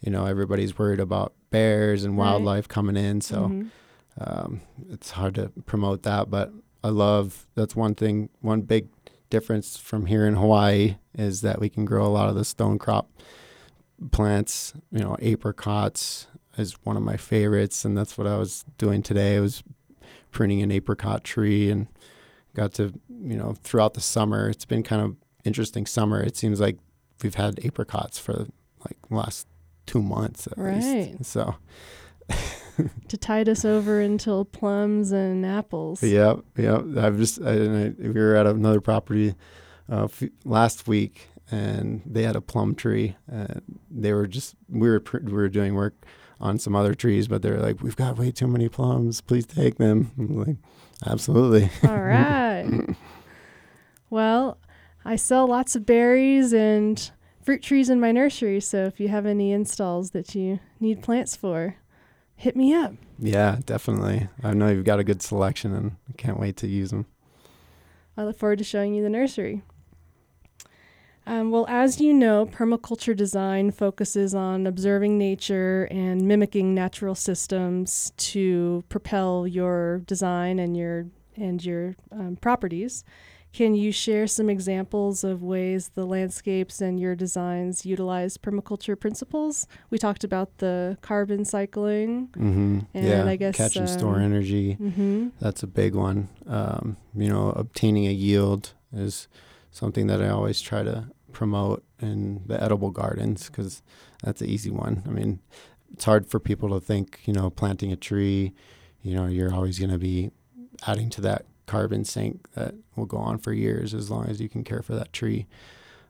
you 0.00 0.10
know 0.12 0.26
everybody's 0.26 0.78
worried 0.78 1.00
about 1.00 1.32
bears 1.50 2.04
and 2.04 2.16
Right. 2.18 2.24
wildlife 2.24 2.68
coming 2.68 2.96
in, 2.96 3.20
so 3.20 3.48
Mhm. 3.48 3.70
um, 4.20 4.60
it's 4.90 5.12
hard 5.12 5.34
to 5.36 5.48
promote 5.66 6.02
that. 6.02 6.28
But 6.30 6.52
I 6.84 6.88
love 6.90 7.46
that's 7.54 7.74
one 7.76 7.94
thing. 7.94 8.28
One 8.40 8.62
big 8.62 8.88
difference 9.32 9.78
from 9.78 10.04
here 10.06 10.26
in 10.26 10.34
Hawaii 10.34 10.96
is 11.16 11.40
that 11.40 11.58
we 11.58 11.70
can 11.70 11.86
grow 11.86 12.04
a 12.06 12.12
lot 12.12 12.28
of 12.28 12.34
the 12.34 12.44
stone 12.44 12.78
crop 12.78 13.08
plants. 14.10 14.74
You 14.90 14.98
know, 15.00 15.16
apricots 15.22 16.26
is 16.58 16.74
one 16.84 16.96
of 16.98 17.02
my 17.02 17.16
favorites, 17.16 17.84
and 17.86 17.96
that's 17.96 18.18
what 18.18 18.26
I 18.26 18.36
was 18.36 18.64
doing 18.76 19.02
today. 19.02 19.36
I 19.36 19.40
was 19.40 19.62
pruning 20.32 20.60
an 20.62 20.70
apricot 20.70 21.24
tree 21.24 21.70
and 21.70 21.86
got 22.54 22.74
to 22.74 22.92
you 23.08 23.36
know 23.36 23.54
throughout 23.62 23.94
the 23.94 24.00
summer. 24.02 24.48
It's 24.50 24.66
been 24.66 24.82
kind 24.82 25.00
of 25.02 25.16
interesting 25.44 25.86
summer. 25.86 26.20
It 26.22 26.36
seems 26.36 26.60
like 26.60 26.76
we've 27.22 27.34
had 27.34 27.58
apricots 27.64 28.18
for 28.18 28.34
like 28.84 28.98
last 29.10 29.46
two 29.86 30.02
months 30.02 30.46
at 30.46 30.58
Right. 30.58 30.76
least. 31.16 31.24
So 31.24 31.54
To 33.08 33.16
tide 33.16 33.48
us 33.48 33.64
over 33.64 34.00
until 34.00 34.44
plums 34.44 35.12
and 35.12 35.44
apples. 35.44 36.02
Yep, 36.02 36.40
yep. 36.56 36.84
I've 36.96 37.18
just 37.18 37.40
I, 37.42 37.52
I, 37.52 37.92
we 37.98 38.12
were 38.12 38.34
at 38.36 38.46
another 38.46 38.80
property 38.80 39.34
uh, 39.90 40.04
f- 40.04 40.24
last 40.44 40.86
week, 40.88 41.28
and 41.50 42.02
they 42.06 42.22
had 42.22 42.36
a 42.36 42.40
plum 42.40 42.74
tree, 42.74 43.16
and 43.28 43.60
they 43.90 44.12
were 44.12 44.26
just 44.26 44.54
we 44.68 44.88
were 44.88 45.00
pr- 45.00 45.18
we 45.18 45.32
were 45.32 45.48
doing 45.48 45.74
work 45.74 46.06
on 46.40 46.58
some 46.58 46.74
other 46.74 46.94
trees, 46.94 47.28
but 47.28 47.42
they're 47.42 47.60
like, 47.60 47.82
"We've 47.82 47.96
got 47.96 48.18
way 48.18 48.30
too 48.30 48.46
many 48.46 48.68
plums. 48.68 49.20
Please 49.20 49.46
take 49.46 49.76
them." 49.76 50.10
I'm 50.18 50.36
like, 50.38 50.56
"Absolutely." 51.06 51.70
All 51.88 52.00
right. 52.00 52.96
well, 54.10 54.58
I 55.04 55.16
sell 55.16 55.46
lots 55.46 55.76
of 55.76 55.84
berries 55.84 56.52
and 56.52 57.10
fruit 57.42 57.62
trees 57.62 57.90
in 57.90 58.00
my 58.00 58.12
nursery, 58.12 58.60
so 58.60 58.84
if 58.84 59.00
you 59.00 59.08
have 59.08 59.26
any 59.26 59.52
installs 59.52 60.12
that 60.12 60.34
you 60.34 60.60
need 60.80 61.02
plants 61.02 61.34
for, 61.36 61.76
hit 62.42 62.56
me 62.56 62.74
up. 62.74 62.92
Yeah, 63.20 63.58
definitely. 63.64 64.28
I 64.42 64.52
know 64.52 64.68
you've 64.68 64.84
got 64.84 64.98
a 64.98 65.04
good 65.04 65.22
selection, 65.22 65.72
and 65.72 65.92
I 66.08 66.12
can't 66.16 66.40
wait 66.40 66.56
to 66.56 66.66
use 66.66 66.90
them. 66.90 67.06
I 68.16 68.24
look 68.24 68.36
forward 68.36 68.58
to 68.58 68.64
showing 68.64 68.94
you 68.94 69.02
the 69.02 69.08
nursery. 69.08 69.62
Um, 71.24 71.52
well, 71.52 71.66
as 71.68 72.00
you 72.00 72.12
know, 72.12 72.46
permaculture 72.46 73.16
design 73.16 73.70
focuses 73.70 74.34
on 74.34 74.66
observing 74.66 75.18
nature 75.18 75.86
and 75.88 76.22
mimicking 76.26 76.74
natural 76.74 77.14
systems 77.14 78.12
to 78.16 78.82
propel 78.88 79.46
your 79.46 80.00
design 80.00 80.58
and 80.58 80.76
your 80.76 81.06
and 81.36 81.64
your 81.64 81.94
um, 82.10 82.36
properties. 82.40 83.04
Can 83.52 83.74
you 83.74 83.92
share 83.92 84.26
some 84.26 84.48
examples 84.48 85.24
of 85.24 85.42
ways 85.42 85.90
the 85.94 86.06
landscapes 86.06 86.80
and 86.80 86.98
your 86.98 87.14
designs 87.14 87.84
utilize 87.84 88.38
permaculture 88.38 88.98
principles? 88.98 89.66
We 89.90 89.98
talked 89.98 90.24
about 90.24 90.58
the 90.58 90.96
carbon 91.02 91.44
cycling. 91.44 92.28
Mm-hmm. 92.28 92.80
And 92.94 93.06
yeah, 93.06 93.26
I 93.26 93.36
guess, 93.36 93.56
catch 93.56 93.76
and 93.76 93.88
store 93.88 94.16
um, 94.16 94.22
energy. 94.22 94.76
Mm-hmm. 94.80 95.28
That's 95.38 95.62
a 95.62 95.66
big 95.66 95.94
one. 95.94 96.30
Um, 96.46 96.96
you 97.14 97.28
know, 97.28 97.50
obtaining 97.50 98.06
a 98.06 98.12
yield 98.12 98.72
is 98.90 99.28
something 99.70 100.06
that 100.06 100.22
I 100.22 100.28
always 100.28 100.62
try 100.62 100.82
to 100.82 101.08
promote 101.32 101.84
in 102.00 102.42
the 102.46 102.62
edible 102.62 102.90
gardens 102.90 103.48
because 103.48 103.82
that's 104.22 104.40
an 104.40 104.48
easy 104.48 104.70
one. 104.70 105.02
I 105.06 105.10
mean, 105.10 105.40
it's 105.92 106.04
hard 106.04 106.26
for 106.26 106.40
people 106.40 106.70
to 106.70 106.80
think, 106.80 107.20
you 107.26 107.34
know, 107.34 107.50
planting 107.50 107.92
a 107.92 107.96
tree, 107.96 108.54
you 109.02 109.14
know, 109.14 109.26
you're 109.26 109.52
always 109.52 109.78
going 109.78 109.90
to 109.90 109.98
be 109.98 110.30
adding 110.86 111.10
to 111.10 111.20
that 111.20 111.44
carbon 111.66 112.04
sink 112.04 112.52
that 112.54 112.74
will 112.96 113.06
go 113.06 113.16
on 113.16 113.38
for 113.38 113.52
years 113.52 113.94
as 113.94 114.10
long 114.10 114.26
as 114.28 114.40
you 114.40 114.48
can 114.48 114.64
care 114.64 114.82
for 114.82 114.94
that 114.94 115.12
tree. 115.12 115.46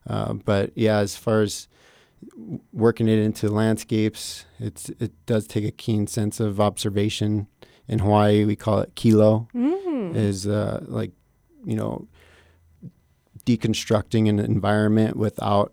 Uh, 0.08 0.34
but 0.34 0.72
yeah, 0.74 0.98
as 0.98 1.16
far 1.16 1.42
as 1.42 1.68
working 2.72 3.08
it 3.08 3.18
into 3.18 3.48
landscapes, 3.48 4.44
it's 4.58 4.88
it 5.00 5.12
does 5.26 5.46
take 5.46 5.64
a 5.64 5.70
keen 5.70 6.06
sense 6.06 6.40
of 6.40 6.60
observation. 6.60 7.46
In 7.88 7.98
Hawaii, 8.00 8.44
we 8.44 8.56
call 8.56 8.80
it 8.80 8.94
kilo. 8.94 9.48
Mm-hmm. 9.54 10.16
Is 10.16 10.46
uh, 10.46 10.84
like 10.86 11.12
you 11.64 11.76
know 11.76 12.08
deconstructing 13.44 14.28
an 14.28 14.38
environment 14.38 15.16
without 15.16 15.72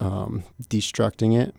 um, 0.00 0.44
destructing 0.68 1.38
it. 1.40 1.54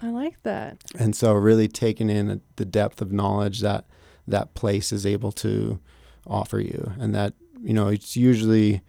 I 0.00 0.10
like 0.10 0.42
that. 0.42 0.78
And 0.98 1.14
so, 1.14 1.32
really 1.32 1.68
taking 1.68 2.08
in 2.08 2.40
the 2.56 2.64
depth 2.64 3.00
of 3.00 3.12
knowledge 3.12 3.60
that 3.60 3.84
that 4.26 4.54
place 4.54 4.92
is 4.92 5.04
able 5.06 5.32
to 5.32 5.80
offer 6.28 6.60
you, 6.60 6.92
and 6.98 7.14
that 7.14 7.34
you 7.60 7.72
know 7.72 7.88
it's 7.88 8.16
usually 8.16 8.82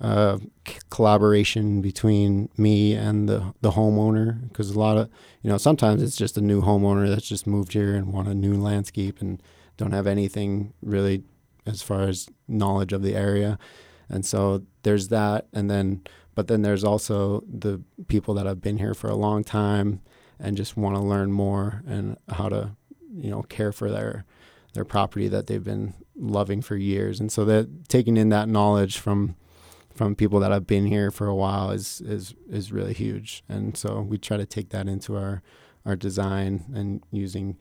uh, 0.00 0.38
collaboration 0.88 1.80
between 1.82 2.48
me 2.56 2.94
and 2.94 3.28
the 3.28 3.54
the 3.60 3.72
homeowner, 3.72 4.48
because 4.48 4.70
a 4.70 4.78
lot 4.78 4.96
of 4.96 5.08
you 5.42 5.50
know 5.50 5.58
sometimes 5.58 6.02
it's 6.02 6.16
just 6.16 6.36
a 6.36 6.40
new 6.40 6.62
homeowner 6.62 7.08
that's 7.08 7.28
just 7.28 7.46
moved 7.46 7.72
here 7.72 7.94
and 7.94 8.12
want 8.12 8.28
a 8.28 8.34
new 8.34 8.54
landscape 8.54 9.20
and 9.20 9.42
don't 9.76 9.92
have 9.92 10.06
anything 10.06 10.72
really 10.82 11.22
as 11.66 11.82
far 11.82 12.02
as 12.02 12.28
knowledge 12.48 12.92
of 12.92 13.02
the 13.02 13.14
area, 13.14 13.58
and 14.08 14.24
so 14.24 14.62
there's 14.82 15.08
that, 15.08 15.46
and 15.52 15.70
then 15.70 16.02
but 16.34 16.46
then 16.48 16.62
there's 16.62 16.84
also 16.84 17.44
the 17.46 17.82
people 18.08 18.34
that 18.34 18.46
have 18.46 18.62
been 18.62 18.78
here 18.78 18.94
for 18.94 19.10
a 19.10 19.16
long 19.16 19.44
time 19.44 20.00
and 20.38 20.56
just 20.56 20.76
want 20.76 20.96
to 20.96 21.02
learn 21.02 21.30
more 21.30 21.82
and 21.86 22.16
how 22.30 22.48
to 22.48 22.70
you 23.14 23.30
know 23.30 23.42
care 23.42 23.72
for 23.72 23.90
their 23.90 24.24
their 24.74 24.84
property 24.84 25.28
that 25.28 25.46
they've 25.46 25.64
been 25.64 25.94
loving 26.16 26.62
for 26.62 26.76
years. 26.76 27.20
And 27.20 27.30
so 27.32 27.44
that 27.46 27.88
taking 27.88 28.16
in 28.16 28.28
that 28.30 28.48
knowledge 28.48 28.98
from 28.98 29.36
from 29.94 30.14
people 30.14 30.40
that 30.40 30.52
have 30.52 30.66
been 30.66 30.86
here 30.86 31.10
for 31.10 31.26
a 31.26 31.34
while 31.34 31.70
is 31.70 32.00
is 32.00 32.34
is 32.48 32.72
really 32.72 32.94
huge. 32.94 33.42
And 33.48 33.76
so 33.76 34.00
we 34.00 34.18
try 34.18 34.36
to 34.36 34.46
take 34.46 34.70
that 34.70 34.88
into 34.88 35.16
our 35.16 35.42
our 35.84 35.96
design 35.96 36.64
and 36.74 37.02
using 37.10 37.56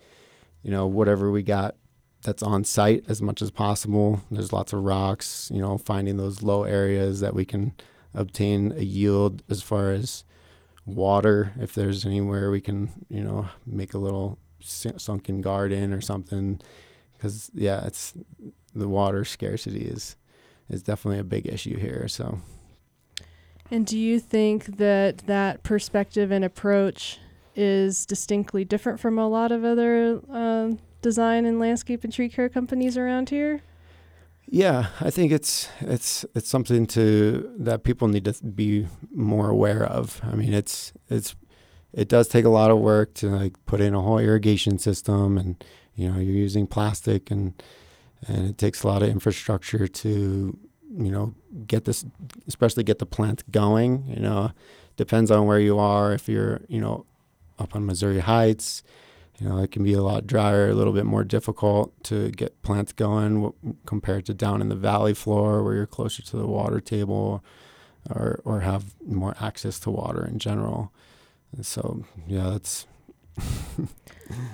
you 0.61 0.71
know 0.71 0.85
whatever 0.85 1.31
we 1.31 1.43
got 1.43 1.75
that's 2.23 2.43
on 2.43 2.63
site 2.63 3.05
as 3.07 3.21
much 3.21 3.41
as 3.41 3.49
possible. 3.49 4.21
There's 4.29 4.53
lots 4.53 4.73
of 4.73 4.83
rocks 4.83 5.49
you 5.53 5.61
know 5.61 5.77
finding 5.77 6.17
those 6.17 6.43
low 6.43 6.63
areas 6.63 7.19
that 7.21 7.33
we 7.33 7.45
can 7.45 7.73
obtain 8.13 8.73
a 8.73 8.83
yield 8.83 9.43
as 9.49 9.61
far 9.61 9.91
as 9.91 10.23
water. 10.85 11.53
If 11.59 11.73
there's 11.73 12.05
anywhere 12.05 12.51
we 12.51 12.61
can 12.61 13.05
you 13.09 13.23
know 13.23 13.49
make 13.65 13.93
a 13.93 13.99
little 13.99 14.37
sunken 14.61 15.41
garden 15.41 15.93
or 15.93 16.01
something 16.01 16.59
because 17.19 17.51
yeah 17.53 17.85
it's 17.85 18.13
the 18.73 18.87
water 18.87 19.25
scarcity 19.25 19.81
is 19.85 20.15
is 20.69 20.81
definitely 20.81 21.19
a 21.19 21.23
big 21.23 21.45
issue 21.45 21.77
here 21.77 22.07
so 22.07 22.39
And 23.71 23.85
do 23.85 23.97
you 23.99 24.19
think 24.19 24.77
that 24.77 25.19
that 25.27 25.61
perspective 25.63 26.31
and 26.31 26.43
approach 26.45 27.19
is 27.55 28.05
distinctly 28.05 28.63
different 28.63 28.99
from 28.99 29.19
a 29.19 29.27
lot 29.27 29.51
of 29.51 29.63
other 29.65 30.21
um, 30.29 30.79
design 31.01 31.45
and 31.45 31.59
landscape 31.59 32.03
and 32.03 32.13
tree 32.13 32.29
care 32.29 32.49
companies 32.49 32.97
around 32.97 33.29
here? 33.29 33.61
yeah 34.51 34.87
i 35.01 35.11
think 35.11 35.31
it's 35.31 35.69
it's 35.81 36.25
it's 36.33 36.49
something 36.49 36.87
to 36.87 37.53
that 37.55 37.83
people 37.83 38.07
need 38.07 38.25
to 38.25 38.33
be 38.43 38.87
more 39.13 39.47
aware 39.49 39.85
of 39.85 40.19
i 40.23 40.33
mean 40.33 40.53
it's 40.53 40.91
it's 41.07 41.35
it 41.93 42.07
does 42.07 42.27
take 42.27 42.45
a 42.45 42.49
lot 42.49 42.71
of 42.71 42.79
work 42.79 43.13
to 43.15 43.27
like 43.29 43.53
put 43.65 43.81
in 43.81 43.93
a 43.93 44.01
whole 44.01 44.19
irrigation 44.19 44.77
system 44.77 45.37
and 45.37 45.63
you 45.95 46.09
know 46.09 46.19
you're 46.19 46.35
using 46.35 46.67
plastic 46.67 47.31
and 47.31 47.61
and 48.27 48.49
it 48.49 48.57
takes 48.57 48.83
a 48.83 48.87
lot 48.87 49.01
of 49.01 49.09
infrastructure 49.09 49.87
to 49.87 50.57
you 50.97 51.11
know 51.11 51.33
get 51.67 51.85
this 51.85 52.05
especially 52.47 52.83
get 52.83 52.99
the 52.99 53.05
plant 53.05 53.49
going 53.51 54.05
you 54.07 54.19
know. 54.19 54.51
Depends 54.97 55.31
on 55.31 55.45
where 55.45 55.61
you 55.61 55.79
are. 55.79 56.11
If 56.11 56.27
you're 56.27 56.59
you 56.67 56.81
know 56.81 57.05
up 57.57 57.75
on 57.75 57.85
missouri 57.85 58.19
heights 58.19 58.83
you 59.39 59.47
know 59.47 59.57
it 59.57 59.71
can 59.71 59.83
be 59.83 59.93
a 59.93 60.01
lot 60.01 60.27
drier 60.27 60.69
a 60.69 60.73
little 60.73 60.93
bit 60.93 61.05
more 61.05 61.23
difficult 61.23 61.91
to 62.03 62.29
get 62.31 62.61
plants 62.61 62.91
going 62.91 63.53
compared 63.85 64.25
to 64.25 64.33
down 64.33 64.61
in 64.61 64.69
the 64.69 64.75
valley 64.75 65.13
floor 65.13 65.63
where 65.63 65.75
you're 65.75 65.85
closer 65.85 66.21
to 66.21 66.37
the 66.37 66.47
water 66.47 66.79
table 66.79 67.43
or 68.09 68.41
or 68.45 68.61
have 68.61 68.95
more 69.05 69.35
access 69.39 69.79
to 69.79 69.89
water 69.89 70.25
in 70.25 70.39
general 70.39 70.91
and 71.55 71.65
so 71.65 72.03
yeah 72.27 72.49
that's 72.49 72.87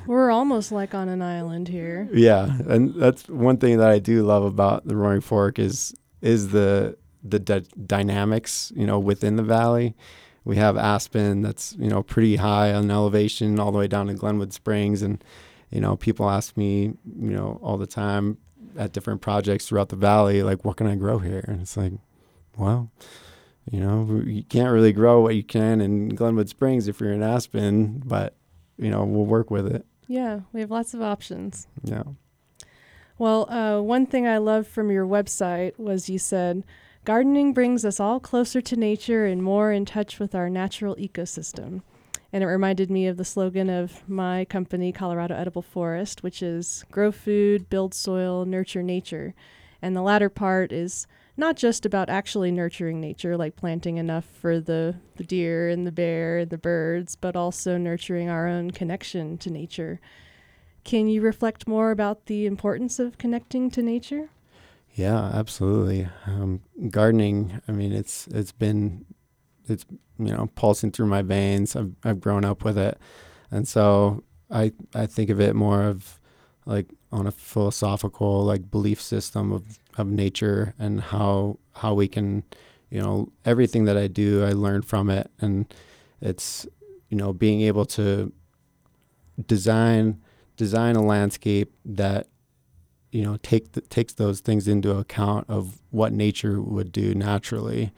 We're 0.05 0.31
almost 0.31 0.71
like 0.71 0.93
on 0.93 1.09
an 1.09 1.21
island 1.21 1.67
here. 1.67 2.07
Yeah, 2.13 2.57
and 2.67 2.93
that's 2.95 3.27
one 3.27 3.57
thing 3.57 3.77
that 3.79 3.89
I 3.89 3.99
do 3.99 4.23
love 4.23 4.43
about 4.43 4.87
the 4.87 4.95
Roaring 4.95 5.21
Fork 5.21 5.59
is 5.59 5.93
is 6.21 6.49
the 6.49 6.97
the 7.23 7.39
dy- 7.39 7.65
dynamics, 7.85 8.71
you 8.75 8.85
know, 8.85 8.99
within 8.99 9.35
the 9.35 9.43
valley. 9.43 9.95
We 10.43 10.57
have 10.57 10.77
Aspen 10.77 11.41
that's 11.41 11.75
you 11.79 11.89
know 11.89 12.03
pretty 12.03 12.37
high 12.37 12.73
on 12.73 12.89
elevation, 12.89 13.59
all 13.59 13.71
the 13.71 13.79
way 13.79 13.87
down 13.87 14.07
to 14.07 14.13
Glenwood 14.13 14.53
Springs, 14.53 15.01
and 15.01 15.23
you 15.71 15.81
know 15.81 15.97
people 15.97 16.29
ask 16.29 16.55
me, 16.55 16.93
you 17.19 17.31
know, 17.31 17.59
all 17.61 17.77
the 17.77 17.87
time 17.87 18.37
at 18.77 18.91
different 18.93 19.21
projects 19.21 19.67
throughout 19.67 19.89
the 19.89 19.95
valley, 19.95 20.43
like, 20.43 20.65
what 20.65 20.75
can 20.77 20.85
I 20.85 20.95
grow 20.95 21.17
here? 21.17 21.45
And 21.47 21.61
it's 21.61 21.77
like, 21.77 21.93
well, 22.57 22.91
you 23.71 23.79
know, 23.79 24.21
you 24.25 24.43
can't 24.43 24.71
really 24.71 24.93
grow 24.93 25.21
what 25.21 25.35
you 25.35 25.43
can 25.43 25.81
in 25.81 26.09
Glenwood 26.09 26.49
Springs 26.49 26.87
if 26.87 26.99
you're 26.99 27.11
in 27.11 27.23
Aspen, 27.23 28.01
but 28.05 28.35
you 28.77 28.89
know, 28.89 29.03
we'll 29.03 29.25
work 29.25 29.49
with 29.49 29.67
it. 29.67 29.85
Yeah, 30.07 30.41
we 30.53 30.59
have 30.61 30.71
lots 30.71 30.93
of 30.93 31.01
options. 31.01 31.67
Yeah. 31.83 32.03
Well, 33.17 33.49
uh, 33.49 33.81
one 33.81 34.05
thing 34.05 34.27
I 34.27 34.37
loved 34.37 34.67
from 34.67 34.91
your 34.91 35.05
website 35.05 35.79
was 35.79 36.09
you 36.09 36.19
said, 36.19 36.63
gardening 37.05 37.53
brings 37.53 37.85
us 37.85 37.99
all 37.99 38.19
closer 38.19 38.61
to 38.61 38.75
nature 38.75 39.25
and 39.25 39.41
more 39.41 39.71
in 39.71 39.85
touch 39.85 40.19
with 40.19 40.35
our 40.35 40.49
natural 40.49 40.95
ecosystem. 40.97 41.81
And 42.33 42.43
it 42.43 42.47
reminded 42.47 42.91
me 42.91 43.07
of 43.07 43.15
the 43.15 43.23
slogan 43.23 43.69
of 43.69 44.07
my 44.09 44.43
company, 44.45 44.91
Colorado 44.91 45.33
Edible 45.35 45.61
Forest, 45.61 46.21
which 46.21 46.43
is 46.43 46.83
grow 46.91 47.11
food, 47.11 47.69
build 47.69 47.93
soil, 47.93 48.43
nurture 48.43 48.83
nature. 48.83 49.33
And 49.81 49.95
the 49.95 50.01
latter 50.01 50.29
part 50.29 50.73
is 50.73 51.07
not 51.37 51.57
just 51.57 51.85
about 51.85 52.09
actually 52.09 52.51
nurturing 52.51 53.01
nature, 53.01 53.35
like 53.35 53.55
planting 53.55 53.97
enough 53.97 54.25
for 54.25 54.59
the, 54.59 54.95
the 55.17 55.23
deer 55.23 55.69
and 55.69 55.85
the 55.85 55.91
bear 55.91 56.39
and 56.39 56.49
the 56.49 56.57
birds, 56.57 57.15
but 57.15 57.35
also 57.35 57.77
nurturing 57.77 58.29
our 58.29 58.47
own 58.47 58.71
connection 58.71 59.37
to 59.39 59.49
nature. 59.49 59.99
Can 60.83 61.07
you 61.07 61.21
reflect 61.21 61.67
more 61.67 61.91
about 61.91 62.27
the 62.27 62.45
importance 62.45 62.99
of 62.99 63.17
connecting 63.17 63.69
to 63.71 63.81
nature? 63.81 64.29
Yeah, 64.93 65.31
absolutely. 65.33 66.07
Um, 66.25 66.61
gardening, 66.89 67.61
I 67.67 67.73
mean, 67.73 67.91
it's 67.91 68.27
it's 68.27 68.53
been 68.53 69.05
it's 69.67 69.85
you 70.17 70.31
know 70.31 70.49
pulsing 70.55 70.91
through 70.91 71.07
my 71.07 71.21
veins. 71.21 71.75
I've 71.75 71.91
I've 72.03 72.21
grown 72.21 72.45
up 72.45 72.63
with 72.63 72.77
it, 72.77 72.97
and 73.51 73.67
so 73.67 74.23
I 74.49 74.71
I 74.93 75.05
think 75.05 75.29
of 75.29 75.41
it 75.41 75.53
more 75.53 75.83
of 75.83 76.19
like 76.65 76.87
on 77.11 77.27
a 77.27 77.31
philosophical 77.31 78.45
like 78.45 78.71
belief 78.71 79.01
system 79.01 79.51
of 79.51 79.79
of 79.97 80.07
nature 80.07 80.73
and 80.77 81.01
how 81.01 81.57
how 81.73 81.93
we 81.93 82.07
can 82.07 82.43
you 82.89 82.99
know 82.99 83.31
everything 83.43 83.85
that 83.85 83.97
I 83.97 84.07
do 84.07 84.43
I 84.43 84.51
learn 84.51 84.81
from 84.81 85.09
it. 85.09 85.31
And 85.39 85.73
it's 86.21 86.67
you 87.09 87.17
know 87.17 87.33
being 87.33 87.61
able 87.61 87.85
to 87.85 88.31
design 89.47 90.21
design 90.57 90.95
a 90.95 91.03
landscape 91.03 91.73
that 91.83 92.27
you 93.11 93.23
know 93.23 93.37
take 93.43 93.73
the, 93.73 93.81
takes 93.81 94.13
those 94.13 94.39
things 94.39 94.67
into 94.67 94.97
account 94.97 95.49
of 95.49 95.81
what 95.91 96.13
nature 96.13 96.61
would 96.61 96.91
do 96.91 97.13
naturally. 97.15 97.91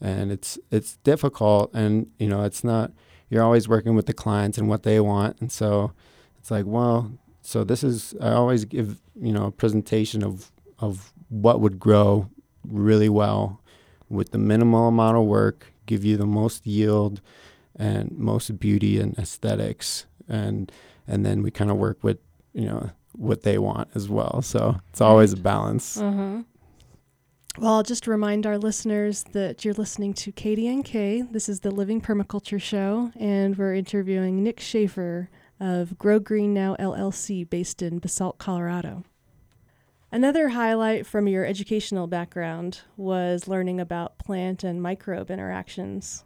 And 0.00 0.30
it's 0.30 0.58
it's 0.70 0.96
difficult 0.98 1.72
and 1.72 2.08
you 2.18 2.28
know 2.28 2.42
it's 2.42 2.64
not 2.64 2.92
you're 3.30 3.42
always 3.42 3.68
working 3.68 3.94
with 3.94 4.06
the 4.06 4.12
clients 4.12 4.58
and 4.58 4.68
what 4.68 4.82
they 4.82 5.00
want. 5.00 5.40
And 5.40 5.50
so 5.50 5.92
it's 6.38 6.50
like 6.50 6.66
well 6.66 7.12
so 7.42 7.62
this 7.62 7.84
is 7.84 8.14
I 8.20 8.32
always 8.32 8.64
give 8.64 9.00
you 9.20 9.32
know 9.32 9.46
a 9.46 9.50
presentation 9.52 10.22
of 10.24 10.50
of 10.78 11.12
what 11.28 11.60
would 11.60 11.78
grow 11.78 12.28
really 12.66 13.08
well 13.08 13.60
with 14.08 14.30
the 14.30 14.38
minimal 14.38 14.88
amount 14.88 15.16
of 15.16 15.24
work 15.24 15.72
give 15.86 16.04
you 16.04 16.16
the 16.16 16.26
most 16.26 16.66
yield 16.66 17.20
and 17.76 18.10
most 18.16 18.58
beauty 18.58 18.98
and 18.98 19.16
aesthetics 19.18 20.06
and 20.28 20.70
and 21.06 21.24
then 21.26 21.42
we 21.42 21.50
kind 21.50 21.70
of 21.70 21.76
work 21.76 22.02
with 22.02 22.18
you 22.52 22.64
know 22.64 22.90
what 23.12 23.42
they 23.42 23.58
want 23.58 23.88
as 23.94 24.08
well 24.08 24.40
so 24.42 24.80
it's 24.90 25.00
always 25.00 25.32
a 25.32 25.36
balance 25.36 25.98
uh-huh. 25.98 26.42
Well, 27.56 27.74
I'll 27.74 27.82
just 27.84 28.08
remind 28.08 28.46
our 28.46 28.58
listeners 28.58 29.22
that 29.30 29.64
you're 29.64 29.74
listening 29.74 30.12
to 30.14 30.32
KDNK. 30.32 31.30
This 31.30 31.48
is 31.48 31.60
the 31.60 31.70
Living 31.70 32.00
Permaculture 32.00 32.60
Show, 32.60 33.12
and 33.14 33.56
we're 33.56 33.74
interviewing 33.74 34.42
Nick 34.42 34.58
Schaffer 34.58 35.30
of 35.60 35.96
Grow 35.96 36.18
Green 36.18 36.52
Now 36.52 36.74
LLC 36.80 37.48
based 37.48 37.80
in 37.80 38.00
Basalt, 38.00 38.38
Colorado. 38.38 39.04
Another 40.14 40.50
highlight 40.50 41.08
from 41.08 41.26
your 41.26 41.44
educational 41.44 42.06
background 42.06 42.82
was 42.96 43.48
learning 43.48 43.80
about 43.80 44.16
plant 44.16 44.62
and 44.62 44.80
microbe 44.80 45.28
interactions. 45.28 46.24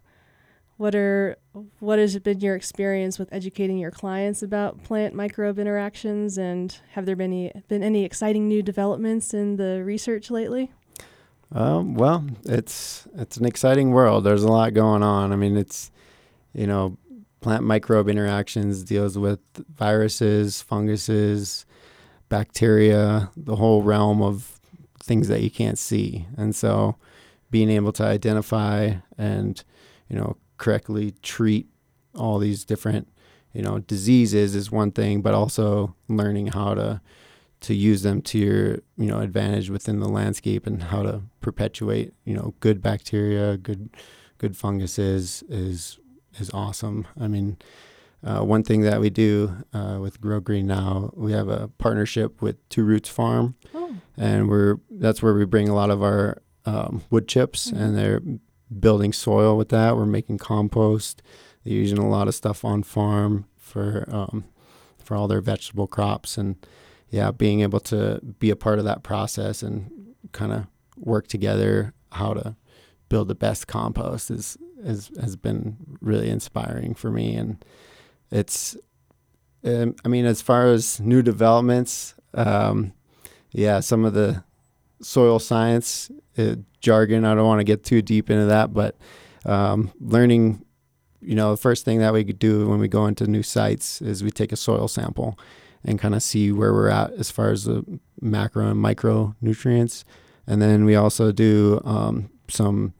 What 0.77 0.95
are 0.95 1.39
what 1.79 1.99
has 1.99 2.19
been 2.19 2.41
your 2.41 2.55
experience 2.55 3.19
with 3.19 3.33
educating 3.33 3.79
your 3.79 3.91
clients 3.91 4.43
about 4.43 4.85
plant 4.85 5.15
microbe 5.15 5.59
interactions 5.59 6.37
and 6.37 6.77
have 6.91 7.07
there 7.07 7.17
been 7.17 7.33
any 7.33 7.63
been 7.69 7.83
any 7.83 8.05
exciting 8.05 8.47
new 8.47 8.63
developments 8.63 9.33
in 9.33 9.57
the 9.57 9.83
research 9.83 10.31
lately? 10.31 10.71
Um, 11.51 11.95
well, 11.95 12.27
it's 12.45 13.09
it's 13.15 13.39
an 13.39 13.47
exciting 13.47 13.93
world. 13.93 14.23
There's 14.23 14.45
a 14.45 14.53
lot 14.53 14.75
going 14.75 15.03
on. 15.03 15.33
I 15.33 15.37
mean, 15.37 15.57
it's 15.57 15.91
you 16.53 16.67
know, 16.67 16.99
plant 17.41 17.65
microbe 17.65 18.11
interactions 18.11 18.83
deals 18.83 19.17
with 19.17 19.41
viruses, 19.57 20.61
funguses, 20.61 21.65
bacteria, 22.29 23.31
the 23.37 23.57
whole 23.57 23.83
realm 23.83 24.23
of 24.23 24.61
things 25.03 25.29
that 25.29 25.43
you 25.43 25.51
can't 25.51 25.79
see. 25.79 26.27
And 26.37 26.55
so, 26.55 26.97
being 27.51 27.71
able 27.71 27.93
to 27.93 28.05
identify 28.05 28.95
and 29.17 29.63
you 30.09 30.17
know 30.17 30.37
correctly 30.59 31.15
treat 31.23 31.67
all 32.15 32.39
these 32.39 32.65
different 32.65 33.09
you 33.53 33.63
know 33.63 33.79
diseases 33.79 34.55
is 34.55 34.71
one 34.71 34.91
thing, 34.91 35.23
but 35.23 35.35
also 35.35 35.95
learning 36.09 36.49
how 36.49 36.75
to 36.75 37.01
to 37.61 37.75
use 37.75 38.03
them 38.03 38.23
to 38.23 38.39
your 38.39 38.75
you 38.97 39.07
know 39.07 39.21
advantage 39.21 39.71
within 39.71 40.01
the 40.01 40.09
landscape 40.09 40.67
and 40.67 40.85
how 40.85 41.03
to 41.03 41.23
perpetuate 41.41 42.13
you 42.25 42.35
know 42.35 42.55
good 42.61 42.81
bacteria 42.81 43.57
good 43.57 43.91
good 44.39 44.57
funguses 44.57 45.43
is 45.49 45.99
is 46.39 46.51
awesome 46.51 47.07
i 47.21 47.27
mean 47.27 47.57
uh, 48.25 48.41
one 48.41 48.63
thing 48.63 48.83
that 48.83 49.01
we 49.01 49.11
do 49.11 49.55
uh, 49.73 49.99
with 50.01 50.21
grow 50.21 50.41
green 50.41 50.67
now 50.67 51.11
we 51.15 51.33
have 51.33 51.49
a 51.49 51.69
partnership 51.79 52.43
with 52.43 52.57
two 52.69 52.85
roots 52.85 53.09
farm 53.09 53.55
oh. 53.75 53.97
and 54.17 54.49
we're 54.49 54.77
that's 54.91 55.23
where 55.23 55.35
we 55.35 55.45
bring 55.45 55.69
a 55.69 55.75
lot 55.75 55.91
of 55.91 56.03
our 56.03 56.43
um, 56.67 57.03
wood 57.11 57.29
chips 57.29 57.71
mm-hmm. 57.71 57.83
and 57.83 57.97
they're 57.97 58.23
building 58.81 59.13
soil 59.13 59.57
with 59.57 59.71
that 59.71 59.97
we're 59.97 60.05
making 60.05 60.37
compost 60.37 61.23
they're 61.65 61.75
using 61.75 61.99
a 61.99 62.09
lot 62.09 62.29
of 62.29 62.35
stuff 62.35 62.65
on 62.65 62.83
farm 62.83 63.47
for 63.57 64.05
um, 64.11 64.45
for 65.03 65.17
all 65.17 65.27
their 65.27 65.41
vegetable 65.41 65.87
crops 65.87 66.37
and 66.37 66.57
yeah, 67.11 67.31
being 67.31 67.61
able 67.61 67.81
to 67.81 68.21
be 68.39 68.51
a 68.51 68.57
part 68.57 68.79
of 68.79 68.85
that 68.85 69.03
process 69.03 69.63
and 69.63 69.91
kind 70.33 70.53
of 70.53 70.67
work 70.97 71.27
together 71.27 71.95
how 72.13 72.35
to 72.35 72.57
build 73.09 73.29
the 73.29 73.35
best 73.35 73.67
compost 73.67 74.31
is, 74.31 74.59
is 74.83 75.11
has 75.19 75.37
been 75.37 75.77
really 76.01 76.29
inspiring 76.29 76.95
for 76.95 77.11
me 77.11 77.35
and 77.35 77.65
it's 78.31 78.77
um, 79.65 79.95
I 80.05 80.09
mean 80.09 80.25
as 80.25 80.43
far 80.43 80.67
as 80.67 81.01
new 81.01 81.23
developments 81.23 82.15
um, 82.35 82.93
yeah 83.53 83.81
some 83.81 84.05
of 84.05 84.15
the 84.15 84.45
soil 85.01 85.39
science 85.39 86.11
uh, 86.37 86.57
jargon 86.81 87.25
I 87.25 87.35
don't 87.35 87.47
want 87.47 87.61
to 87.61 87.65
get 87.65 87.85
too 87.85 88.03
deep 88.03 88.31
into 88.31 88.47
that 88.47 88.73
but 88.73 88.97
um, 89.45 89.93
learning 90.01 90.65
you 91.21 91.35
know 91.35 91.51
the 91.51 91.57
first 91.57 91.85
thing 91.85 91.99
that 91.99 92.13
we 92.13 92.25
could 92.25 92.39
do 92.39 92.69
when 92.69 92.79
we 92.79 92.89
go 92.89 93.07
into 93.07 93.27
new 93.27 93.43
sites 93.43 94.01
is 94.01 94.23
we 94.23 94.31
take 94.31 94.53
a 94.53 94.57
soil 94.57 94.89
sample 94.89 95.39
and 95.85 95.99
kind 95.99 96.15
of 96.15 96.23
see 96.23 96.53
where 96.53 96.73
we're 96.73 96.89
at 96.89 97.13
as 97.13 97.31
far 97.31 97.51
as 97.51 97.65
the 97.65 98.01
macro 98.21 98.69
and 98.69 98.81
micro 98.81 99.35
nutrients. 99.41 100.05
And 100.47 100.61
then 100.61 100.85
we 100.85 100.97
also 100.97 101.33
do 101.33 101.81
um, 101.85 102.31
some 102.49 102.95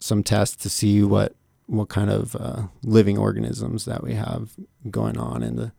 some 0.00 0.22
tests 0.22 0.56
to 0.56 0.68
see 0.68 1.02
what 1.02 1.34
what 1.66 1.88
kind 1.88 2.10
of 2.10 2.36
uh, 2.36 2.62
living 2.82 3.18
organisms 3.18 3.84
that 3.84 4.02
we 4.02 4.14
have 4.14 4.52
going 4.90 5.16
on 5.16 5.42
in 5.42 5.56
the 5.56 5.72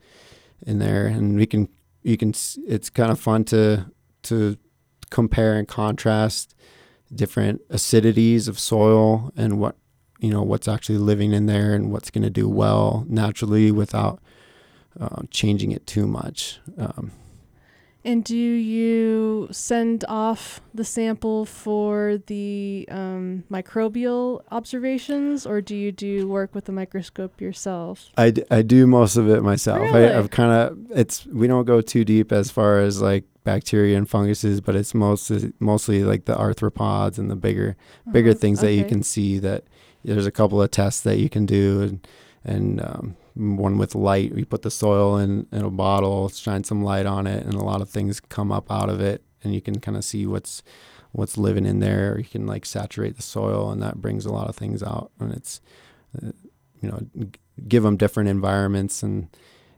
in 0.65 0.79
there, 0.79 1.07
and 1.07 1.35
we 1.35 1.45
can 1.45 1.69
you 2.03 2.17
can 2.17 2.33
it's 2.67 2.89
kind 2.89 3.11
of 3.11 3.19
fun 3.19 3.43
to 3.45 3.85
to 4.23 4.57
compare 5.09 5.53
and 5.53 5.67
contrast 5.67 6.55
different 7.13 7.61
acidities 7.69 8.47
of 8.47 8.59
soil 8.59 9.31
and 9.37 9.59
what 9.59 9.75
you 10.19 10.29
know 10.29 10.41
what's 10.41 10.67
actually 10.67 10.97
living 10.97 11.33
in 11.33 11.45
there 11.45 11.73
and 11.73 11.91
what's 11.91 12.09
going 12.09 12.23
to 12.23 12.29
do 12.29 12.49
well 12.49 13.05
naturally 13.07 13.71
without 13.71 14.19
uh, 14.99 15.21
changing 15.29 15.71
it 15.71 15.85
too 15.85 16.07
much. 16.07 16.59
Um, 16.77 17.11
and 18.05 18.23
do 18.23 18.37
you 18.37 19.47
send 19.51 20.05
off 20.07 20.61
the 20.75 20.85
sample 20.85 21.45
for 21.45 22.19
the 22.27 22.87
um, 22.91 23.43
microbial 23.51 24.43
observations, 24.51 25.45
or 25.45 25.59
do 25.59 25.75
you 25.75 25.91
do 25.91 26.27
work 26.27 26.53
with 26.53 26.65
the 26.65 26.71
microscope 26.71 27.41
yourself? 27.41 28.11
I, 28.15 28.29
d- 28.29 28.43
I 28.51 28.61
do 28.61 28.85
most 28.85 29.17
of 29.17 29.27
it 29.27 29.41
myself. 29.41 29.79
Really? 29.79 30.05
I, 30.05 30.19
I've 30.19 30.29
kind 30.29 30.51
of 30.51 30.91
it's 30.91 31.25
we 31.25 31.47
don't 31.47 31.65
go 31.65 31.81
too 31.81 32.05
deep 32.05 32.31
as 32.31 32.51
far 32.51 32.79
as 32.79 33.01
like 33.01 33.23
bacteria 33.43 33.97
and 33.97 34.07
funguses, 34.07 34.61
but 34.61 34.75
it's 34.75 34.93
mostly 34.93 35.51
mostly 35.59 36.03
like 36.03 36.25
the 36.25 36.35
arthropods 36.35 37.17
and 37.17 37.31
the 37.31 37.35
bigger 37.35 37.75
bigger 38.11 38.31
uh-huh. 38.31 38.39
things 38.39 38.59
okay. 38.59 38.67
that 38.67 38.73
you 38.75 38.85
can 38.85 39.01
see. 39.01 39.39
That 39.39 39.63
there's 40.03 40.27
a 40.27 40.31
couple 40.31 40.61
of 40.61 40.69
tests 40.69 41.01
that 41.01 41.17
you 41.17 41.29
can 41.29 41.47
do 41.47 41.81
and 41.81 42.07
and 42.43 42.81
um, 42.81 43.17
one 43.35 43.77
with 43.77 43.95
light. 43.95 44.33
We 44.33 44.45
put 44.45 44.61
the 44.61 44.71
soil 44.71 45.17
in, 45.17 45.47
in 45.51 45.63
a 45.63 45.69
bottle, 45.69 46.29
shine 46.29 46.63
some 46.63 46.83
light 46.83 47.05
on 47.05 47.27
it, 47.27 47.45
and 47.45 47.53
a 47.53 47.63
lot 47.63 47.81
of 47.81 47.89
things 47.89 48.19
come 48.19 48.51
up 48.51 48.71
out 48.71 48.89
of 48.89 49.01
it, 49.01 49.23
and 49.43 49.53
you 49.53 49.61
can 49.61 49.79
kind 49.79 49.97
of 49.97 50.03
see 50.03 50.25
what's 50.25 50.63
what's 51.11 51.37
living 51.37 51.65
in 51.65 51.79
there. 51.79 52.17
You 52.17 52.25
can 52.25 52.45
like 52.45 52.65
saturate 52.65 53.15
the 53.17 53.21
soil, 53.21 53.71
and 53.71 53.81
that 53.81 54.01
brings 54.01 54.25
a 54.25 54.33
lot 54.33 54.49
of 54.49 54.55
things 54.55 54.81
out. 54.81 55.11
And 55.19 55.33
it's 55.33 55.61
uh, 56.21 56.31
you 56.81 56.89
know 56.89 57.29
give 57.67 57.83
them 57.83 57.97
different 57.97 58.29
environments, 58.29 59.03
and 59.03 59.29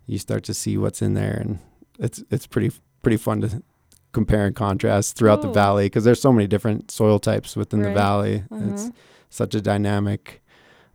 you 0.05 0.19
start 0.19 0.43
to 0.45 0.53
see 0.53 0.77
what's 0.77 1.01
in 1.01 1.15
there, 1.15 1.37
and 1.39 1.59
it's 1.99 2.23
it's 2.29 2.47
pretty 2.47 2.71
pretty 3.01 3.17
fun 3.17 3.41
to 3.41 3.63
compare 4.11 4.45
and 4.45 4.55
contrast 4.55 5.15
throughout 5.15 5.41
the 5.41 5.51
valley 5.51 5.85
because 5.85 6.03
there's 6.03 6.21
so 6.21 6.33
many 6.33 6.47
different 6.47 6.89
soil 6.89 7.19
types 7.19 7.55
within 7.55 7.81
right. 7.81 7.89
the 7.89 7.93
valley. 7.93 8.43
Uh-huh. 8.51 8.71
It's 8.71 8.91
such 9.29 9.53
a 9.53 9.61
dynamic 9.61 10.41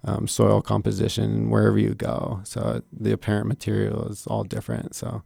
um, 0.04 0.26
soil 0.26 0.60
composition 0.62 1.50
wherever 1.50 1.78
you 1.78 1.94
go. 1.94 2.40
So 2.44 2.82
the 2.92 3.12
apparent 3.12 3.46
material 3.46 4.08
is 4.08 4.26
all 4.26 4.44
different. 4.44 4.94
So 4.94 5.22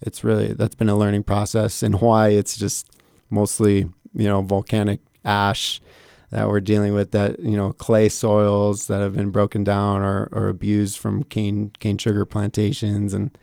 it's 0.00 0.22
really 0.22 0.52
that's 0.52 0.74
been 0.74 0.88
a 0.88 0.96
learning 0.96 1.24
process. 1.24 1.82
In 1.82 1.94
Hawaii, 1.94 2.36
it's 2.36 2.56
just 2.56 2.90
mostly 3.30 3.88
you 4.14 4.26
know 4.28 4.42
volcanic 4.42 5.00
ash 5.24 5.80
that 6.30 6.48
we're 6.48 6.60
dealing 6.60 6.94
with. 6.94 7.12
That 7.12 7.40
you 7.40 7.56
know 7.56 7.72
clay 7.72 8.08
soils 8.08 8.86
that 8.86 9.00
have 9.00 9.14
been 9.14 9.30
broken 9.30 9.64
down 9.64 10.02
or, 10.02 10.28
or 10.32 10.48
abused 10.48 10.98
from 10.98 11.24
cane 11.24 11.72
cane 11.78 11.98
sugar 11.98 12.24
plantations 12.24 13.14
and 13.14 13.36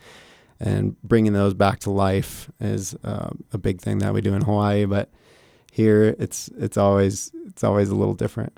and 0.59 1.01
bringing 1.01 1.33
those 1.33 1.53
back 1.53 1.79
to 1.79 1.89
life 1.89 2.49
is 2.61 2.95
uh, 3.03 3.29
a 3.51 3.57
big 3.57 3.81
thing 3.81 3.97
that 3.99 4.13
we 4.13 4.21
do 4.21 4.33
in 4.33 4.41
Hawaii. 4.43 4.85
But 4.85 5.09
here, 5.71 6.15
it's 6.19 6.49
it's 6.57 6.77
always 6.77 7.31
it's 7.47 7.63
always 7.63 7.89
a 7.89 7.95
little 7.95 8.13
different. 8.13 8.57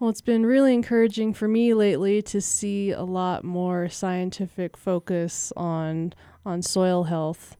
Well, 0.00 0.10
it's 0.10 0.20
been 0.20 0.46
really 0.46 0.74
encouraging 0.74 1.34
for 1.34 1.48
me 1.48 1.74
lately 1.74 2.22
to 2.22 2.40
see 2.40 2.92
a 2.92 3.02
lot 3.02 3.42
more 3.42 3.88
scientific 3.88 4.76
focus 4.76 5.52
on 5.56 6.12
on 6.46 6.62
soil 6.62 7.04
health. 7.04 7.56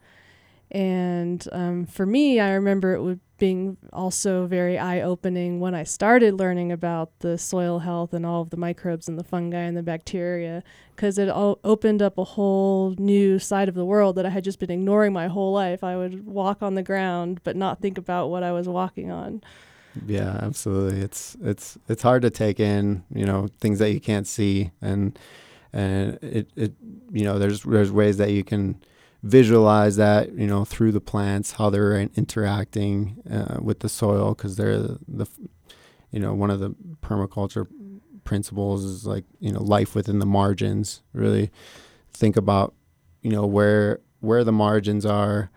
And 0.71 1.47
um, 1.51 1.87
for 1.87 2.07
me, 2.07 2.39
I 2.39 2.51
remember 2.53 2.95
it 2.95 3.03
would 3.03 3.21
being 3.39 3.77
also 3.93 4.47
very 4.47 4.79
eye 4.79 5.01
opening 5.01 5.61
when 5.61 5.75
I 5.75 5.83
started 5.85 6.35
learning 6.35 6.71
about 6.73 7.11
the 7.21 7.39
soil 7.39 7.81
health 7.81 8.13
and 8.13 8.27
all 8.27 8.43
of 8.43 8.51
the 8.51 8.57
microbes 8.57 9.09
and 9.09 9.19
the 9.19 9.25
fungi 9.25 9.61
and 9.61 9.77
the 9.77 9.83
bacteria, 9.83 10.63
because 10.95 11.19
it 11.19 11.29
all 11.29 11.59
opened 11.65 12.03
up 12.03 12.19
a 12.19 12.25
whole 12.25 12.95
new 12.99 13.39
side 13.39 13.69
of 13.69 13.75
the 13.75 13.85
world 13.85 14.17
that 14.17 14.27
I 14.27 14.31
had 14.31 14.45
just 14.45 14.59
been 14.59 14.71
ignoring 14.71 15.13
my 15.13 15.29
whole 15.29 15.53
life. 15.53 15.83
I 15.83 15.97
would 15.97 16.27
walk 16.27 16.63
on 16.63 16.75
the 16.75 16.83
ground 16.83 17.41
but 17.43 17.57
not 17.57 17.81
think 17.81 17.99
about 17.99 18.29
what 18.31 18.43
I 18.45 18.53
was 18.53 18.69
walking 18.69 19.11
on. 19.11 19.43
Yeah, 20.07 20.39
absolutely. 20.43 21.01
It's 21.01 21.37
it's 21.43 21.79
it's 21.89 22.03
hard 22.03 22.23
to 22.23 22.31
take 22.31 22.61
in, 22.61 23.05
you 23.13 23.25
know, 23.25 23.49
things 23.61 23.79
that 23.81 23.93
you 23.93 24.01
can't 24.01 24.27
see, 24.27 24.71
and 24.81 25.19
and 25.73 26.19
it 26.23 26.51
it 26.57 26.75
you 27.13 27.25
know 27.25 27.39
there's 27.39 27.63
there's 27.63 27.91
ways 27.91 28.17
that 28.19 28.31
you 28.31 28.45
can 28.45 28.81
visualize 29.23 29.97
that 29.97 30.33
you 30.35 30.47
know 30.47 30.65
through 30.65 30.93
the 30.93 31.01
plants 31.01 31.53
how 31.53 31.71
they're 31.71 31.99
interacting 32.01 33.17
uh, 33.31 33.59
with 33.61 33.81
the 33.81 33.89
soil 33.89 34.35
because 34.35 34.57
they're 34.57 34.79
the, 34.79 34.99
the 35.09 35.27
you 36.13 36.21
know 36.21 36.33
one 36.35 36.51
of 36.51 36.61
the 36.61 36.71
permaculture 37.03 37.67
principles 38.25 38.85
is 38.85 39.07
like 39.07 39.25
you 39.41 39.51
know 39.53 39.63
life 39.63 39.95
within 39.95 40.19
the 40.21 40.27
margins 40.27 41.03
really 41.13 41.51
think 42.13 42.37
about 42.37 42.75
you 43.23 43.31
know 43.31 43.47
where 43.47 44.01
where 44.21 44.45
the 44.45 44.53
margins 44.53 45.05
are 45.05 45.51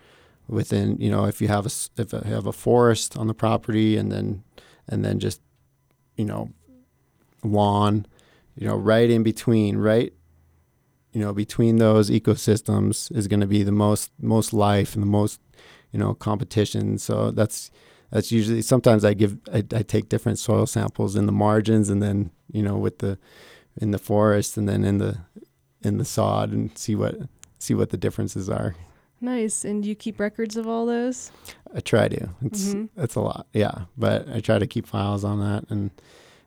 within 0.47 0.97
you 0.97 1.09
know 1.09 1.25
if 1.25 1.41
you 1.41 1.47
have 1.47 1.65
a 1.65 1.71
if 2.01 2.13
you 2.13 2.19
have 2.19 2.47
a 2.47 2.53
forest 2.53 3.17
on 3.17 3.27
the 3.27 3.33
property 3.33 3.97
and 3.97 4.11
then 4.11 4.43
and 4.87 5.05
then 5.05 5.19
just 5.19 5.41
you 6.15 6.25
know 6.25 6.49
lawn 7.43 8.05
you 8.55 8.67
know 8.67 8.75
right 8.75 9.09
in 9.09 9.23
between 9.23 9.77
right 9.77 10.13
you 11.13 11.21
know 11.21 11.33
between 11.33 11.77
those 11.77 12.09
ecosystems 12.09 13.15
is 13.15 13.27
going 13.27 13.39
to 13.39 13.47
be 13.47 13.63
the 13.63 13.71
most 13.71 14.11
most 14.19 14.53
life 14.53 14.93
and 14.93 15.03
the 15.03 15.07
most 15.07 15.39
you 15.91 15.99
know 15.99 16.13
competition. 16.13 16.97
So 16.97 17.31
that's 17.31 17.71
that's 18.11 18.31
usually 18.31 18.61
sometimes 18.61 19.05
i 19.05 19.13
give 19.13 19.37
I, 19.53 19.59
I, 19.73 19.83
take 19.83 20.09
different 20.09 20.37
soil 20.37 20.65
samples 20.65 21.15
in 21.15 21.27
the 21.27 21.31
margins 21.31 21.89
and 21.89 22.01
then 22.01 22.31
you 22.51 22.61
know 22.61 22.77
with 22.77 22.99
the 22.99 23.17
in 23.77 23.91
the 23.91 23.97
forest 23.97 24.57
and 24.57 24.67
then 24.67 24.83
in 24.83 24.97
the 24.97 25.19
in 25.81 25.97
the 25.97 26.03
sod 26.03 26.51
and 26.51 26.77
see 26.77 26.93
what 26.93 27.15
see 27.57 27.73
what 27.73 27.89
the 27.89 27.97
differences 27.97 28.49
are 28.49 28.75
nice 29.21 29.63
and 29.63 29.85
you 29.85 29.95
keep 29.95 30.19
records 30.19 30.57
of 30.57 30.67
all 30.67 30.85
those 30.85 31.31
i 31.75 31.79
try 31.79 32.07
to 32.07 32.29
it's 32.43 32.69
mm-hmm. 32.69 33.01
it's 33.01 33.15
a 33.15 33.21
lot 33.21 33.47
yeah 33.53 33.83
but 33.97 34.27
i 34.29 34.39
try 34.39 34.57
to 34.57 34.67
keep 34.67 34.87
files 34.87 35.23
on 35.23 35.39
that 35.39 35.63
and 35.69 35.91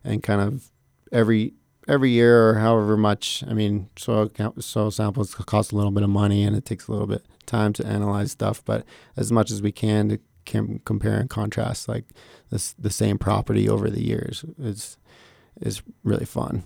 and 0.03 0.23
kind 0.23 0.41
of 0.41 0.71
every 1.13 1.55
every 1.89 2.11
year 2.11 2.51
or 2.51 2.55
however 2.55 2.97
much. 2.97 3.45
I 3.49 3.55
mean, 3.55 3.89
soil 3.97 4.31
soil 4.59 4.91
samples 4.91 5.35
cost 5.35 5.73
a 5.73 5.77
little 5.77 5.91
bit 5.91 6.03
of 6.03 6.11
money, 6.11 6.45
and 6.45 6.57
it 6.57 6.65
takes 6.65 6.89
a 6.89 6.93
little 6.93 7.07
bit 7.07 7.25
time 7.47 7.73
to 7.75 7.87
analyze 7.87 8.33
stuff. 8.33 8.63
But 8.65 8.85
as 9.17 9.33
much 9.33 9.51
as 9.51 9.63
we 9.63 9.73
can 9.73 10.09
to 10.11 10.19
can 10.45 10.81
compare 10.85 11.19
and 11.19 11.31
contrast, 11.31 11.89
like 11.89 12.05
this 12.51 12.75
the 12.79 12.91
same 12.91 13.19
property 13.19 13.69
over 13.69 13.91
the 13.91 14.03
years, 14.03 14.45
is 14.59 14.99
is 15.61 15.83
really 16.03 16.27
fun. 16.27 16.65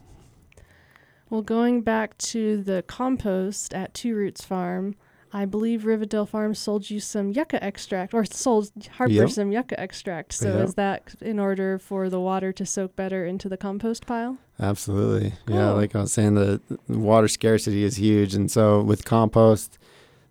Well, 1.30 1.42
going 1.42 1.82
back 1.82 2.16
to 2.18 2.62
the 2.62 2.82
compost 2.86 3.74
at 3.74 3.92
Two 3.92 4.14
Roots 4.14 4.44
Farm, 4.44 4.94
I 5.32 5.44
believe 5.44 5.82
Rivendell 5.82 6.28
Farms 6.28 6.58
sold 6.58 6.88
you 6.88 7.00
some 7.00 7.30
yucca 7.30 7.62
extract, 7.62 8.14
or 8.14 8.24
sold 8.24 8.70
Harper 8.92 9.12
yep. 9.12 9.30
some 9.30 9.52
yucca 9.52 9.78
extract. 9.78 10.32
So 10.32 10.54
yep. 10.54 10.64
is 10.64 10.74
that 10.74 11.14
in 11.20 11.38
order 11.38 11.78
for 11.78 12.08
the 12.08 12.20
water 12.20 12.52
to 12.52 12.64
soak 12.64 12.96
better 12.96 13.26
into 13.26 13.48
the 13.48 13.56
compost 13.56 14.06
pile? 14.06 14.38
Absolutely. 14.58 15.34
Cool. 15.46 15.56
Yeah, 15.56 15.70
like 15.70 15.94
I 15.94 16.00
was 16.00 16.12
saying, 16.12 16.34
the, 16.34 16.60
the 16.88 16.98
water 16.98 17.28
scarcity 17.28 17.84
is 17.84 17.96
huge, 17.96 18.34
and 18.34 18.50
so 18.50 18.80
with 18.80 19.04
compost, 19.04 19.78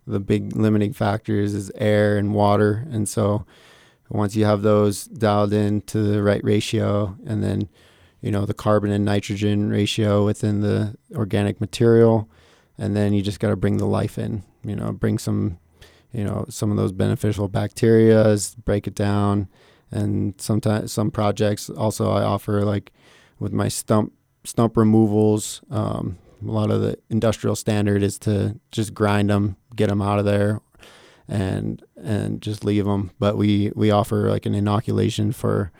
the 0.06 0.20
big 0.20 0.56
limiting 0.56 0.92
factors 0.92 1.54
is 1.54 1.70
air 1.76 2.16
and 2.16 2.34
water, 2.34 2.86
and 2.90 3.08
so 3.08 3.44
once 4.08 4.34
you 4.34 4.44
have 4.44 4.62
those 4.62 5.04
dialed 5.04 5.52
in 5.52 5.82
to 5.82 6.00
the 6.00 6.22
right 6.22 6.42
ratio, 6.42 7.16
and 7.26 7.42
then 7.42 7.68
you 8.20 8.30
know 8.30 8.44
the 8.46 8.54
carbon 8.54 8.90
and 8.90 9.04
nitrogen 9.04 9.70
ratio 9.70 10.24
within 10.24 10.60
the 10.60 10.96
organic 11.14 11.60
material 11.60 12.28
and 12.78 12.96
then 12.96 13.12
you 13.12 13.22
just 13.22 13.40
got 13.40 13.50
to 13.50 13.56
bring 13.56 13.76
the 13.78 13.86
life 13.86 14.18
in 14.18 14.42
you 14.64 14.76
know 14.76 14.92
bring 14.92 15.18
some 15.18 15.58
you 16.12 16.24
know 16.24 16.46
some 16.48 16.70
of 16.70 16.76
those 16.76 16.92
beneficial 16.92 17.48
bacteria 17.48 18.36
break 18.64 18.86
it 18.86 18.94
down. 18.94 19.48
And 19.90 20.38
sometimes 20.38 20.92
some 20.92 21.10
projects 21.10 21.70
also 21.70 22.10
i 22.10 22.22
offer 22.22 22.62
like 22.62 22.92
with 23.38 23.54
my 23.54 23.68
stump 23.68 24.12
stump 24.44 24.76
removals 24.76 25.62
um, 25.70 26.18
a 26.46 26.50
lot 26.50 26.70
of 26.70 26.82
the 26.82 26.98
industrial 27.08 27.56
standard 27.56 28.02
is 28.02 28.18
to 28.18 28.60
just 28.70 28.92
grind 28.92 29.30
them 29.30 29.56
get 29.76 29.88
them 29.88 30.02
out 30.02 30.18
of 30.18 30.26
there 30.26 30.60
and 31.26 31.82
and 31.96 32.42
just 32.42 32.66
leave 32.66 32.84
them 32.84 33.12
but 33.18 33.38
we 33.38 33.72
we 33.74 33.90
offer 33.90 34.28
like 34.28 34.44
an 34.44 34.54
inoculation 34.54 35.32
for 35.32 35.72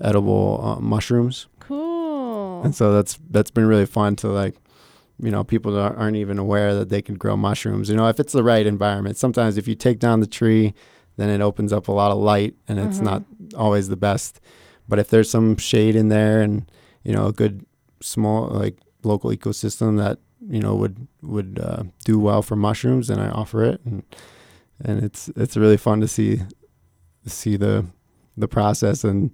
edible 0.00 0.60
uh, 0.62 0.80
mushrooms. 0.80 1.46
Cool. 1.60 2.62
And 2.62 2.74
so 2.74 2.92
that's 2.92 3.18
that's 3.30 3.50
been 3.50 3.66
really 3.66 3.86
fun 3.86 4.16
to 4.16 4.28
like 4.28 4.56
you 5.18 5.30
know 5.30 5.44
people 5.44 5.78
aren't 5.78 6.16
even 6.16 6.38
aware 6.38 6.74
that 6.74 6.88
they 6.88 7.02
can 7.02 7.16
grow 7.16 7.36
mushrooms. 7.36 7.88
You 7.88 7.96
know 7.96 8.08
if 8.08 8.20
it's 8.20 8.32
the 8.32 8.42
right 8.42 8.66
environment 8.66 9.16
sometimes 9.16 9.56
if 9.56 9.66
you 9.66 9.74
take 9.74 9.98
down 9.98 10.20
the 10.20 10.26
tree 10.26 10.74
then 11.16 11.30
it 11.30 11.40
opens 11.40 11.72
up 11.72 11.88
a 11.88 11.92
lot 11.92 12.10
of 12.10 12.18
light 12.18 12.54
and 12.68 12.78
it's 12.78 12.96
mm-hmm. 12.96 13.06
not 13.06 13.22
always 13.56 13.88
the 13.88 13.96
best. 13.96 14.40
But 14.88 14.98
if 14.98 15.08
there's 15.08 15.30
some 15.30 15.56
shade 15.56 15.96
in 15.96 16.08
there 16.08 16.42
and 16.42 16.70
you 17.02 17.12
know 17.12 17.26
a 17.26 17.32
good 17.32 17.64
small 18.00 18.48
like 18.48 18.78
local 19.02 19.30
ecosystem 19.30 19.96
that 19.98 20.18
you 20.48 20.60
know 20.60 20.74
would 20.74 21.06
would 21.22 21.58
uh, 21.62 21.84
do 22.04 22.18
well 22.18 22.42
for 22.42 22.56
mushrooms 22.56 23.08
then 23.08 23.18
i 23.18 23.30
offer 23.30 23.64
it. 23.64 23.80
And 23.84 24.02
and 24.84 25.02
it's 25.02 25.30
it's 25.36 25.56
really 25.56 25.78
fun 25.78 26.00
to 26.00 26.08
see 26.08 26.40
see 27.26 27.56
the 27.56 27.86
the 28.36 28.48
process 28.48 29.02
and 29.04 29.30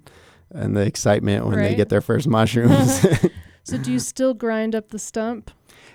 and 0.54 0.76
the 0.76 0.82
excitement 0.82 1.46
when 1.46 1.56
right. 1.56 1.70
they 1.70 1.74
get 1.74 1.88
their 1.88 2.00
first 2.00 2.28
mushrooms. 2.28 3.04
So 3.64 3.78
do 3.78 3.92
you 3.92 4.00
still 4.00 4.34
grind 4.34 4.74
up 4.74 4.88
the 4.88 4.98
stump 4.98 5.50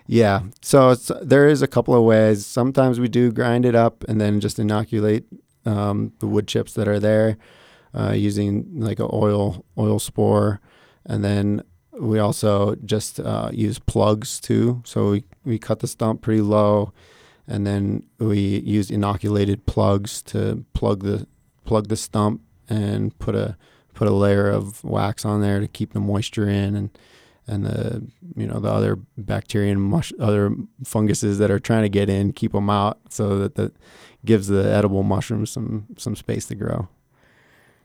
yeah. 0.08 0.42
So 0.62 0.96
there 0.96 1.48
is 1.48 1.62
a 1.62 1.68
couple 1.68 1.94
of 1.94 2.04
ways. 2.04 2.46
Sometimes 2.46 3.00
we 3.00 3.08
do 3.08 3.32
grind 3.32 3.66
it 3.66 3.76
up 3.76 4.04
and 4.08 4.20
then 4.20 4.40
just 4.40 4.60
inoculate 4.60 5.26
um, 5.66 6.14
the 6.20 6.28
wood 6.28 6.48
chips 6.48 6.74
that 6.74 6.88
are 6.88 7.00
there 7.00 7.38
uh, 7.94 8.12
using 8.12 8.80
like 8.80 9.00
an 9.00 9.10
oil 9.12 9.66
oil 9.78 10.00
spore, 10.00 10.62
and 11.06 11.24
then 11.24 11.62
we 12.00 12.20
also 12.20 12.76
just 12.86 13.20
uh, 13.20 13.50
use 13.52 13.80
plugs 13.80 14.40
too. 14.40 14.82
So 14.86 15.12
we 15.12 15.24
we 15.44 15.60
cut 15.60 15.80
the 15.80 15.88
stump 15.88 16.22
pretty 16.22 16.42
low, 16.42 16.94
and 17.48 17.66
then 17.66 18.04
we 18.20 18.40
use 18.60 18.92
inoculated 18.92 19.66
plugs 19.66 20.22
to 20.24 20.66
plug 20.74 21.04
the 21.04 21.28
plug 21.66 21.88
the 21.90 21.98
stump 21.98 22.42
and 22.70 23.18
put 23.20 23.36
a 23.36 23.58
put 23.94 24.08
a 24.08 24.12
layer 24.12 24.50
of 24.50 24.84
wax 24.84 25.26
on 25.26 25.42
there 25.42 25.60
to 25.60 25.68
keep 25.68 25.94
the 25.94 26.00
moisture 26.00 26.48
in 26.48 26.76
and 26.76 26.98
and 27.48 27.66
the 27.66 28.06
you 28.36 28.46
know 28.46 28.60
the 28.60 28.70
other 28.72 28.98
bacteria 29.18 29.72
and 29.72 29.82
mush, 29.82 30.12
other 30.20 30.54
funguses 30.84 31.38
that 31.38 31.50
are 31.50 31.60
trying 31.60 31.84
to 31.84 31.90
get 31.90 32.10
in, 32.10 32.34
keep 32.34 32.52
them 32.52 32.70
out, 32.70 33.00
so 33.10 33.40
that 33.40 33.56
that 33.56 33.74
gives 34.26 34.48
the 34.48 34.72
edible 34.72 35.04
mushrooms 35.04 35.50
some 35.50 35.86
some 35.98 36.16
space 36.16 36.46
to 36.48 36.56
grow. 36.56 36.88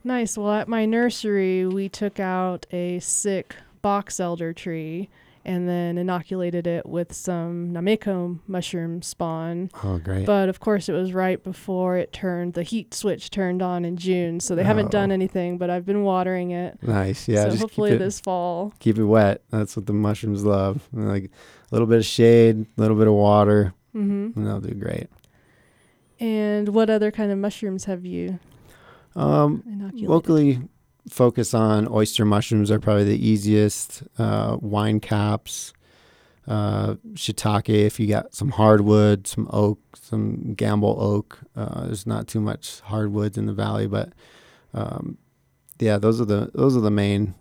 Nice. 0.05 0.37
Well, 0.37 0.53
at 0.53 0.69
my 0.69 0.85
nursery, 0.85 1.67
we 1.67 1.89
took 1.89 2.19
out 2.19 2.67
a 2.73 2.99
sick 2.99 3.55
box 3.83 4.19
elder 4.19 4.53
tree 4.53 5.09
and 5.45 5.69
then 5.69 5.99
inoculated 5.99 6.67
it 6.67 6.87
with 6.87 7.13
some 7.13 7.71
nameko 7.73 8.39
mushroom 8.47 9.03
spawn. 9.03 9.71
Oh, 9.83 9.99
great. 9.99 10.27
But 10.27 10.49
of 10.49 10.61
course, 10.61 10.89
it 10.89 10.93
was 10.93 11.13
right 11.13 11.43
before 11.43 11.97
it 11.97 12.13
turned, 12.13 12.55
the 12.55 12.63
heat 12.63 12.95
switch 12.95 13.31
turned 13.31 13.63
on 13.63 13.85
in 13.85 13.97
June. 13.97 14.41
So 14.41 14.55
they 14.55 14.63
oh. 14.63 14.67
haven't 14.67 14.91
done 14.91 15.11
oh. 15.11 15.15
anything, 15.15 15.59
but 15.59 15.71
I've 15.71 15.85
been 15.85 16.03
watering 16.03 16.53
it. 16.53 16.79
Nice. 16.83 17.29
Yeah. 17.29 17.51
So 17.51 17.57
hopefully 17.57 17.93
it, 17.93 17.99
this 17.99 18.21
fall. 18.21 18.73
Keep 18.79 18.99
it 18.99 19.05
wet. 19.05 19.43
That's 19.51 19.77
what 19.77 19.87
the 19.87 19.93
mushrooms 19.93 20.45
love. 20.45 20.89
Like 20.93 21.25
a 21.25 21.75
little 21.75 21.87
bit 21.87 21.99
of 21.99 22.05
shade, 22.05 22.67
a 22.77 22.81
little 22.81 22.97
bit 22.97 23.07
of 23.07 23.15
water, 23.15 23.75
mm-hmm. 23.95 24.39
and 24.39 24.47
they'll 24.47 24.61
do 24.61 24.75
great. 24.75 25.09
And 26.21 26.69
what 26.69 26.89
other 26.89 27.11
kind 27.11 27.33
of 27.33 27.39
mushrooms 27.39 27.87
have 27.87 28.07
you 28.07 28.39
um, 29.17 29.91
locally 29.95 30.61
focus 31.09 31.55
on 31.55 31.89
oyster 31.89 32.25
mushrooms 32.25 32.71
are 32.71 32.81
probably 32.81 33.05
the 33.05 33.29
easiest. 33.29 34.03
Uh, 34.19 34.57
wine 34.61 35.01
caps, 35.01 35.73
uh, 36.47 36.95
shiitake. 37.15 37.69
If 37.69 37.99
you 38.01 38.07
got 38.07 38.35
some 38.35 38.51
hardwood, 38.51 39.27
some 39.27 39.49
oak, 39.53 39.81
some 39.95 40.55
Gambel 40.57 40.97
oak. 41.01 41.39
Uh, 41.57 41.87
there's 41.87 42.07
not 42.07 42.27
too 42.27 42.41
much 42.41 42.81
hardwoods 42.81 43.39
in 43.39 43.47
the 43.47 43.53
valley, 43.53 43.87
but 43.87 44.13
um, 44.75 45.19
yeah, 45.79 45.99
those 45.99 46.21
are 46.21 46.25
the 46.25 46.51
those 46.55 46.77
are 46.77 46.81
the 46.81 46.91
main 46.91 47.35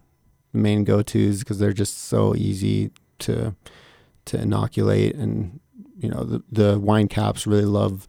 main 0.54 0.84
go 0.84 1.02
tos 1.02 1.40
because 1.40 1.60
they're 1.60 1.74
just 1.74 2.06
so 2.06 2.36
easy 2.36 2.92
to 3.20 3.56
to 4.26 4.40
inoculate, 4.40 5.16
and 5.16 5.60
you 5.98 6.10
know 6.10 6.24
the 6.24 6.44
the 6.52 6.80
wine 6.80 7.08
caps 7.08 7.48
really 7.48 7.66
love. 7.66 8.08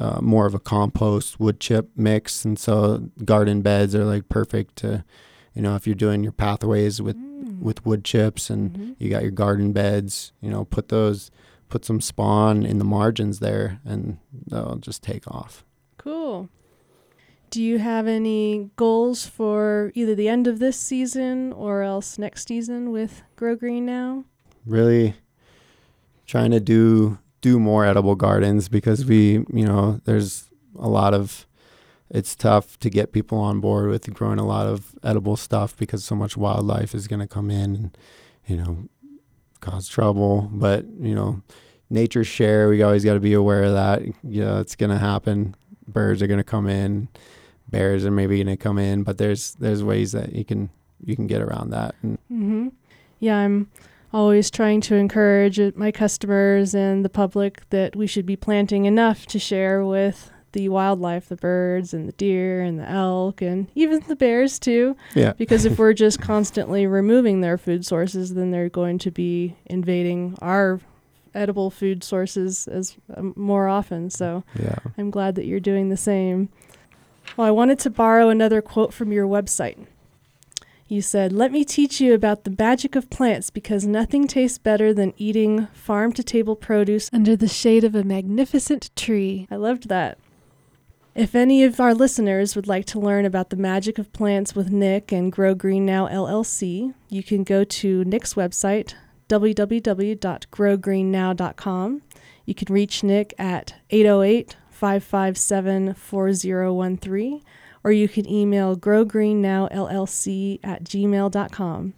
Uh, 0.00 0.18
more 0.22 0.46
of 0.46 0.54
a 0.54 0.58
compost 0.58 1.38
wood 1.38 1.60
chip 1.60 1.90
mix, 1.94 2.42
and 2.46 2.58
so 2.58 3.10
garden 3.26 3.60
beds 3.60 3.94
are 3.94 4.06
like 4.06 4.26
perfect 4.30 4.76
to, 4.76 5.04
you 5.54 5.60
know, 5.60 5.74
if 5.76 5.86
you're 5.86 5.94
doing 5.94 6.22
your 6.22 6.32
pathways 6.32 7.02
with 7.02 7.16
Mm. 7.18 7.60
with 7.60 7.84
wood 7.84 8.02
chips 8.02 8.48
and 8.48 8.72
Mhm. 8.72 8.94
you 8.98 9.10
got 9.10 9.20
your 9.22 9.30
garden 9.30 9.72
beds, 9.72 10.32
you 10.40 10.48
know, 10.50 10.64
put 10.64 10.88
those, 10.88 11.30
put 11.68 11.84
some 11.84 12.00
spawn 12.00 12.64
in 12.64 12.78
the 12.78 12.84
margins 12.84 13.40
there 13.40 13.78
and 13.84 14.16
they'll 14.48 14.76
just 14.76 15.02
take 15.02 15.28
off. 15.28 15.64
Cool. 15.98 16.48
Do 17.50 17.62
you 17.62 17.78
have 17.78 18.06
any 18.06 18.70
goals 18.76 19.26
for 19.26 19.90
either 19.94 20.14
the 20.14 20.28
end 20.28 20.46
of 20.46 20.60
this 20.60 20.78
season 20.78 21.52
or 21.52 21.82
else 21.82 22.16
next 22.18 22.48
season 22.48 22.90
with 22.90 23.22
Grow 23.36 23.54
Green 23.54 23.84
now? 23.84 24.24
Really 24.64 25.14
trying 26.26 26.52
to 26.52 26.60
do, 26.60 27.18
do 27.40 27.58
more 27.58 27.84
edible 27.84 28.14
gardens 28.14 28.68
because 28.68 29.04
we, 29.04 29.44
you 29.52 29.64
know, 29.64 30.00
there's 30.04 30.50
a 30.78 30.88
lot 30.88 31.14
of, 31.14 31.46
it's 32.10 32.34
tough 32.34 32.78
to 32.80 32.90
get 32.90 33.12
people 33.12 33.38
on 33.38 33.60
board 33.60 33.88
with 33.88 34.12
growing 34.12 34.38
a 34.38 34.46
lot 34.46 34.66
of 34.66 34.94
edible 35.02 35.36
stuff 35.36 35.76
because 35.76 36.04
so 36.04 36.14
much 36.14 36.36
wildlife 36.36 36.94
is 36.94 37.06
going 37.06 37.20
to 37.20 37.26
come 37.26 37.50
in 37.50 37.74
and, 37.76 37.98
you 38.46 38.56
know, 38.56 38.88
cause 39.60 39.88
trouble. 39.88 40.50
But, 40.52 40.84
you 40.98 41.14
know, 41.14 41.42
nature's 41.88 42.26
share, 42.26 42.68
we 42.68 42.82
always 42.82 43.04
got 43.04 43.14
to 43.14 43.20
be 43.20 43.32
aware 43.32 43.62
of 43.62 43.72
that. 43.72 44.02
You 44.24 44.44
know, 44.44 44.58
it's 44.60 44.76
going 44.76 44.90
to 44.90 44.98
happen. 44.98 45.54
Birds 45.86 46.22
are 46.22 46.26
going 46.26 46.38
to 46.38 46.44
come 46.44 46.68
in, 46.68 47.08
bears 47.68 48.04
are 48.04 48.10
maybe 48.10 48.36
going 48.36 48.56
to 48.56 48.62
come 48.62 48.78
in, 48.78 49.02
but 49.02 49.18
there's, 49.18 49.54
there's 49.54 49.82
ways 49.82 50.12
that 50.12 50.32
you 50.32 50.44
can, 50.44 50.70
you 51.04 51.16
can 51.16 51.26
get 51.26 51.42
around 51.42 51.70
that. 51.70 51.94
And 52.02 52.18
Mm-hmm. 52.30 52.68
Yeah, 53.18 53.36
I'm 53.38 53.70
always 54.12 54.50
trying 54.50 54.80
to 54.82 54.94
encourage 54.94 55.60
my 55.76 55.92
customers 55.92 56.74
and 56.74 57.04
the 57.04 57.08
public 57.08 57.68
that 57.70 57.94
we 57.94 58.06
should 58.06 58.26
be 58.26 58.36
planting 58.36 58.84
enough 58.84 59.26
to 59.26 59.38
share 59.38 59.84
with 59.84 60.30
the 60.52 60.68
wildlife, 60.68 61.28
the 61.28 61.36
birds 61.36 61.94
and 61.94 62.08
the 62.08 62.12
deer 62.12 62.60
and 62.62 62.78
the 62.78 62.88
elk 62.90 63.40
and 63.40 63.68
even 63.74 64.00
the 64.08 64.16
bears 64.16 64.58
too. 64.58 64.96
yeah, 65.14 65.32
Because 65.34 65.64
if 65.64 65.78
we're 65.78 65.92
just 65.92 66.20
constantly 66.20 66.86
removing 66.86 67.40
their 67.40 67.56
food 67.56 67.86
sources, 67.86 68.34
then 68.34 68.50
they're 68.50 68.68
going 68.68 68.98
to 68.98 69.10
be 69.10 69.56
invading 69.66 70.36
our 70.42 70.80
edible 71.34 71.70
food 71.70 72.02
sources 72.02 72.66
as 72.66 72.96
um, 73.16 73.32
more 73.36 73.68
often. 73.68 74.10
So 74.10 74.42
yeah. 74.58 74.76
I'm 74.98 75.10
glad 75.10 75.36
that 75.36 75.46
you're 75.46 75.60
doing 75.60 75.88
the 75.88 75.96
same. 75.96 76.48
Well, 77.36 77.46
I 77.46 77.52
wanted 77.52 77.78
to 77.80 77.90
borrow 77.90 78.28
another 78.28 78.60
quote 78.60 78.92
from 78.92 79.12
your 79.12 79.26
website. 79.26 79.86
You 80.90 81.00
said, 81.02 81.32
Let 81.32 81.52
me 81.52 81.64
teach 81.64 82.00
you 82.00 82.14
about 82.14 82.42
the 82.42 82.56
magic 82.58 82.96
of 82.96 83.10
plants 83.10 83.48
because 83.48 83.86
nothing 83.86 84.26
tastes 84.26 84.58
better 84.58 84.92
than 84.92 85.14
eating 85.16 85.68
farm 85.68 86.12
to 86.14 86.24
table 86.24 86.56
produce 86.56 87.08
under 87.12 87.36
the 87.36 87.46
shade 87.46 87.84
of 87.84 87.94
a 87.94 88.02
magnificent 88.02 88.90
tree. 88.96 89.46
I 89.52 89.54
loved 89.54 89.88
that. 89.88 90.18
If 91.14 91.36
any 91.36 91.62
of 91.62 91.78
our 91.78 91.94
listeners 91.94 92.56
would 92.56 92.66
like 92.66 92.86
to 92.86 92.98
learn 92.98 93.24
about 93.24 93.50
the 93.50 93.56
magic 93.56 94.00
of 94.00 94.12
plants 94.12 94.56
with 94.56 94.72
Nick 94.72 95.12
and 95.12 95.30
Grow 95.30 95.54
Green 95.54 95.86
Now 95.86 96.08
LLC, 96.08 96.92
you 97.08 97.22
can 97.22 97.44
go 97.44 97.62
to 97.62 98.02
Nick's 98.02 98.34
website, 98.34 98.94
www.growgreennow.com. 99.28 102.02
You 102.46 102.54
can 102.56 102.74
reach 102.74 103.04
Nick 103.04 103.32
at 103.38 103.74
808 103.90 104.56
557 104.70 105.94
4013, 105.94 107.42
or 107.82 107.92
you 107.92 108.08
can 108.08 108.28
email 108.28 108.76
growgreennowllc 108.76 110.60
at 110.62 110.84
gmail.com. 110.84 111.94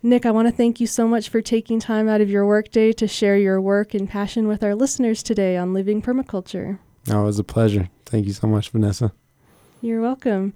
Nick, 0.00 0.24
I 0.24 0.30
want 0.30 0.46
to 0.46 0.52
thank 0.52 0.80
you 0.80 0.86
so 0.86 1.08
much 1.08 1.28
for 1.28 1.42
taking 1.42 1.80
time 1.80 2.08
out 2.08 2.20
of 2.20 2.30
your 2.30 2.46
workday 2.46 2.92
to 2.92 3.08
share 3.08 3.36
your 3.36 3.60
work 3.60 3.94
and 3.94 4.08
passion 4.08 4.46
with 4.46 4.62
our 4.62 4.74
listeners 4.74 5.24
today 5.24 5.56
on 5.56 5.74
Living 5.74 6.00
Permaculture. 6.00 6.78
No, 7.08 7.22
it 7.22 7.26
was 7.26 7.38
a 7.38 7.44
pleasure. 7.44 7.88
Thank 8.06 8.26
you 8.26 8.32
so 8.32 8.46
much, 8.46 8.70
Vanessa. 8.70 9.12
You're 9.80 10.00
welcome. 10.00 10.54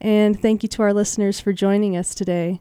And 0.00 0.40
thank 0.40 0.62
you 0.62 0.68
to 0.70 0.82
our 0.82 0.92
listeners 0.92 1.40
for 1.40 1.52
joining 1.52 1.96
us 1.96 2.14
today. 2.14 2.60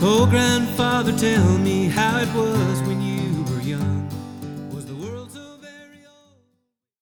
Oh, 0.00 0.26
grandfather, 0.30 1.12
tell 1.12 1.58
me 1.58 1.88
how 1.88 2.20
it 2.20 2.34
was 2.34 2.80
when 2.88 3.02
you 3.02 3.05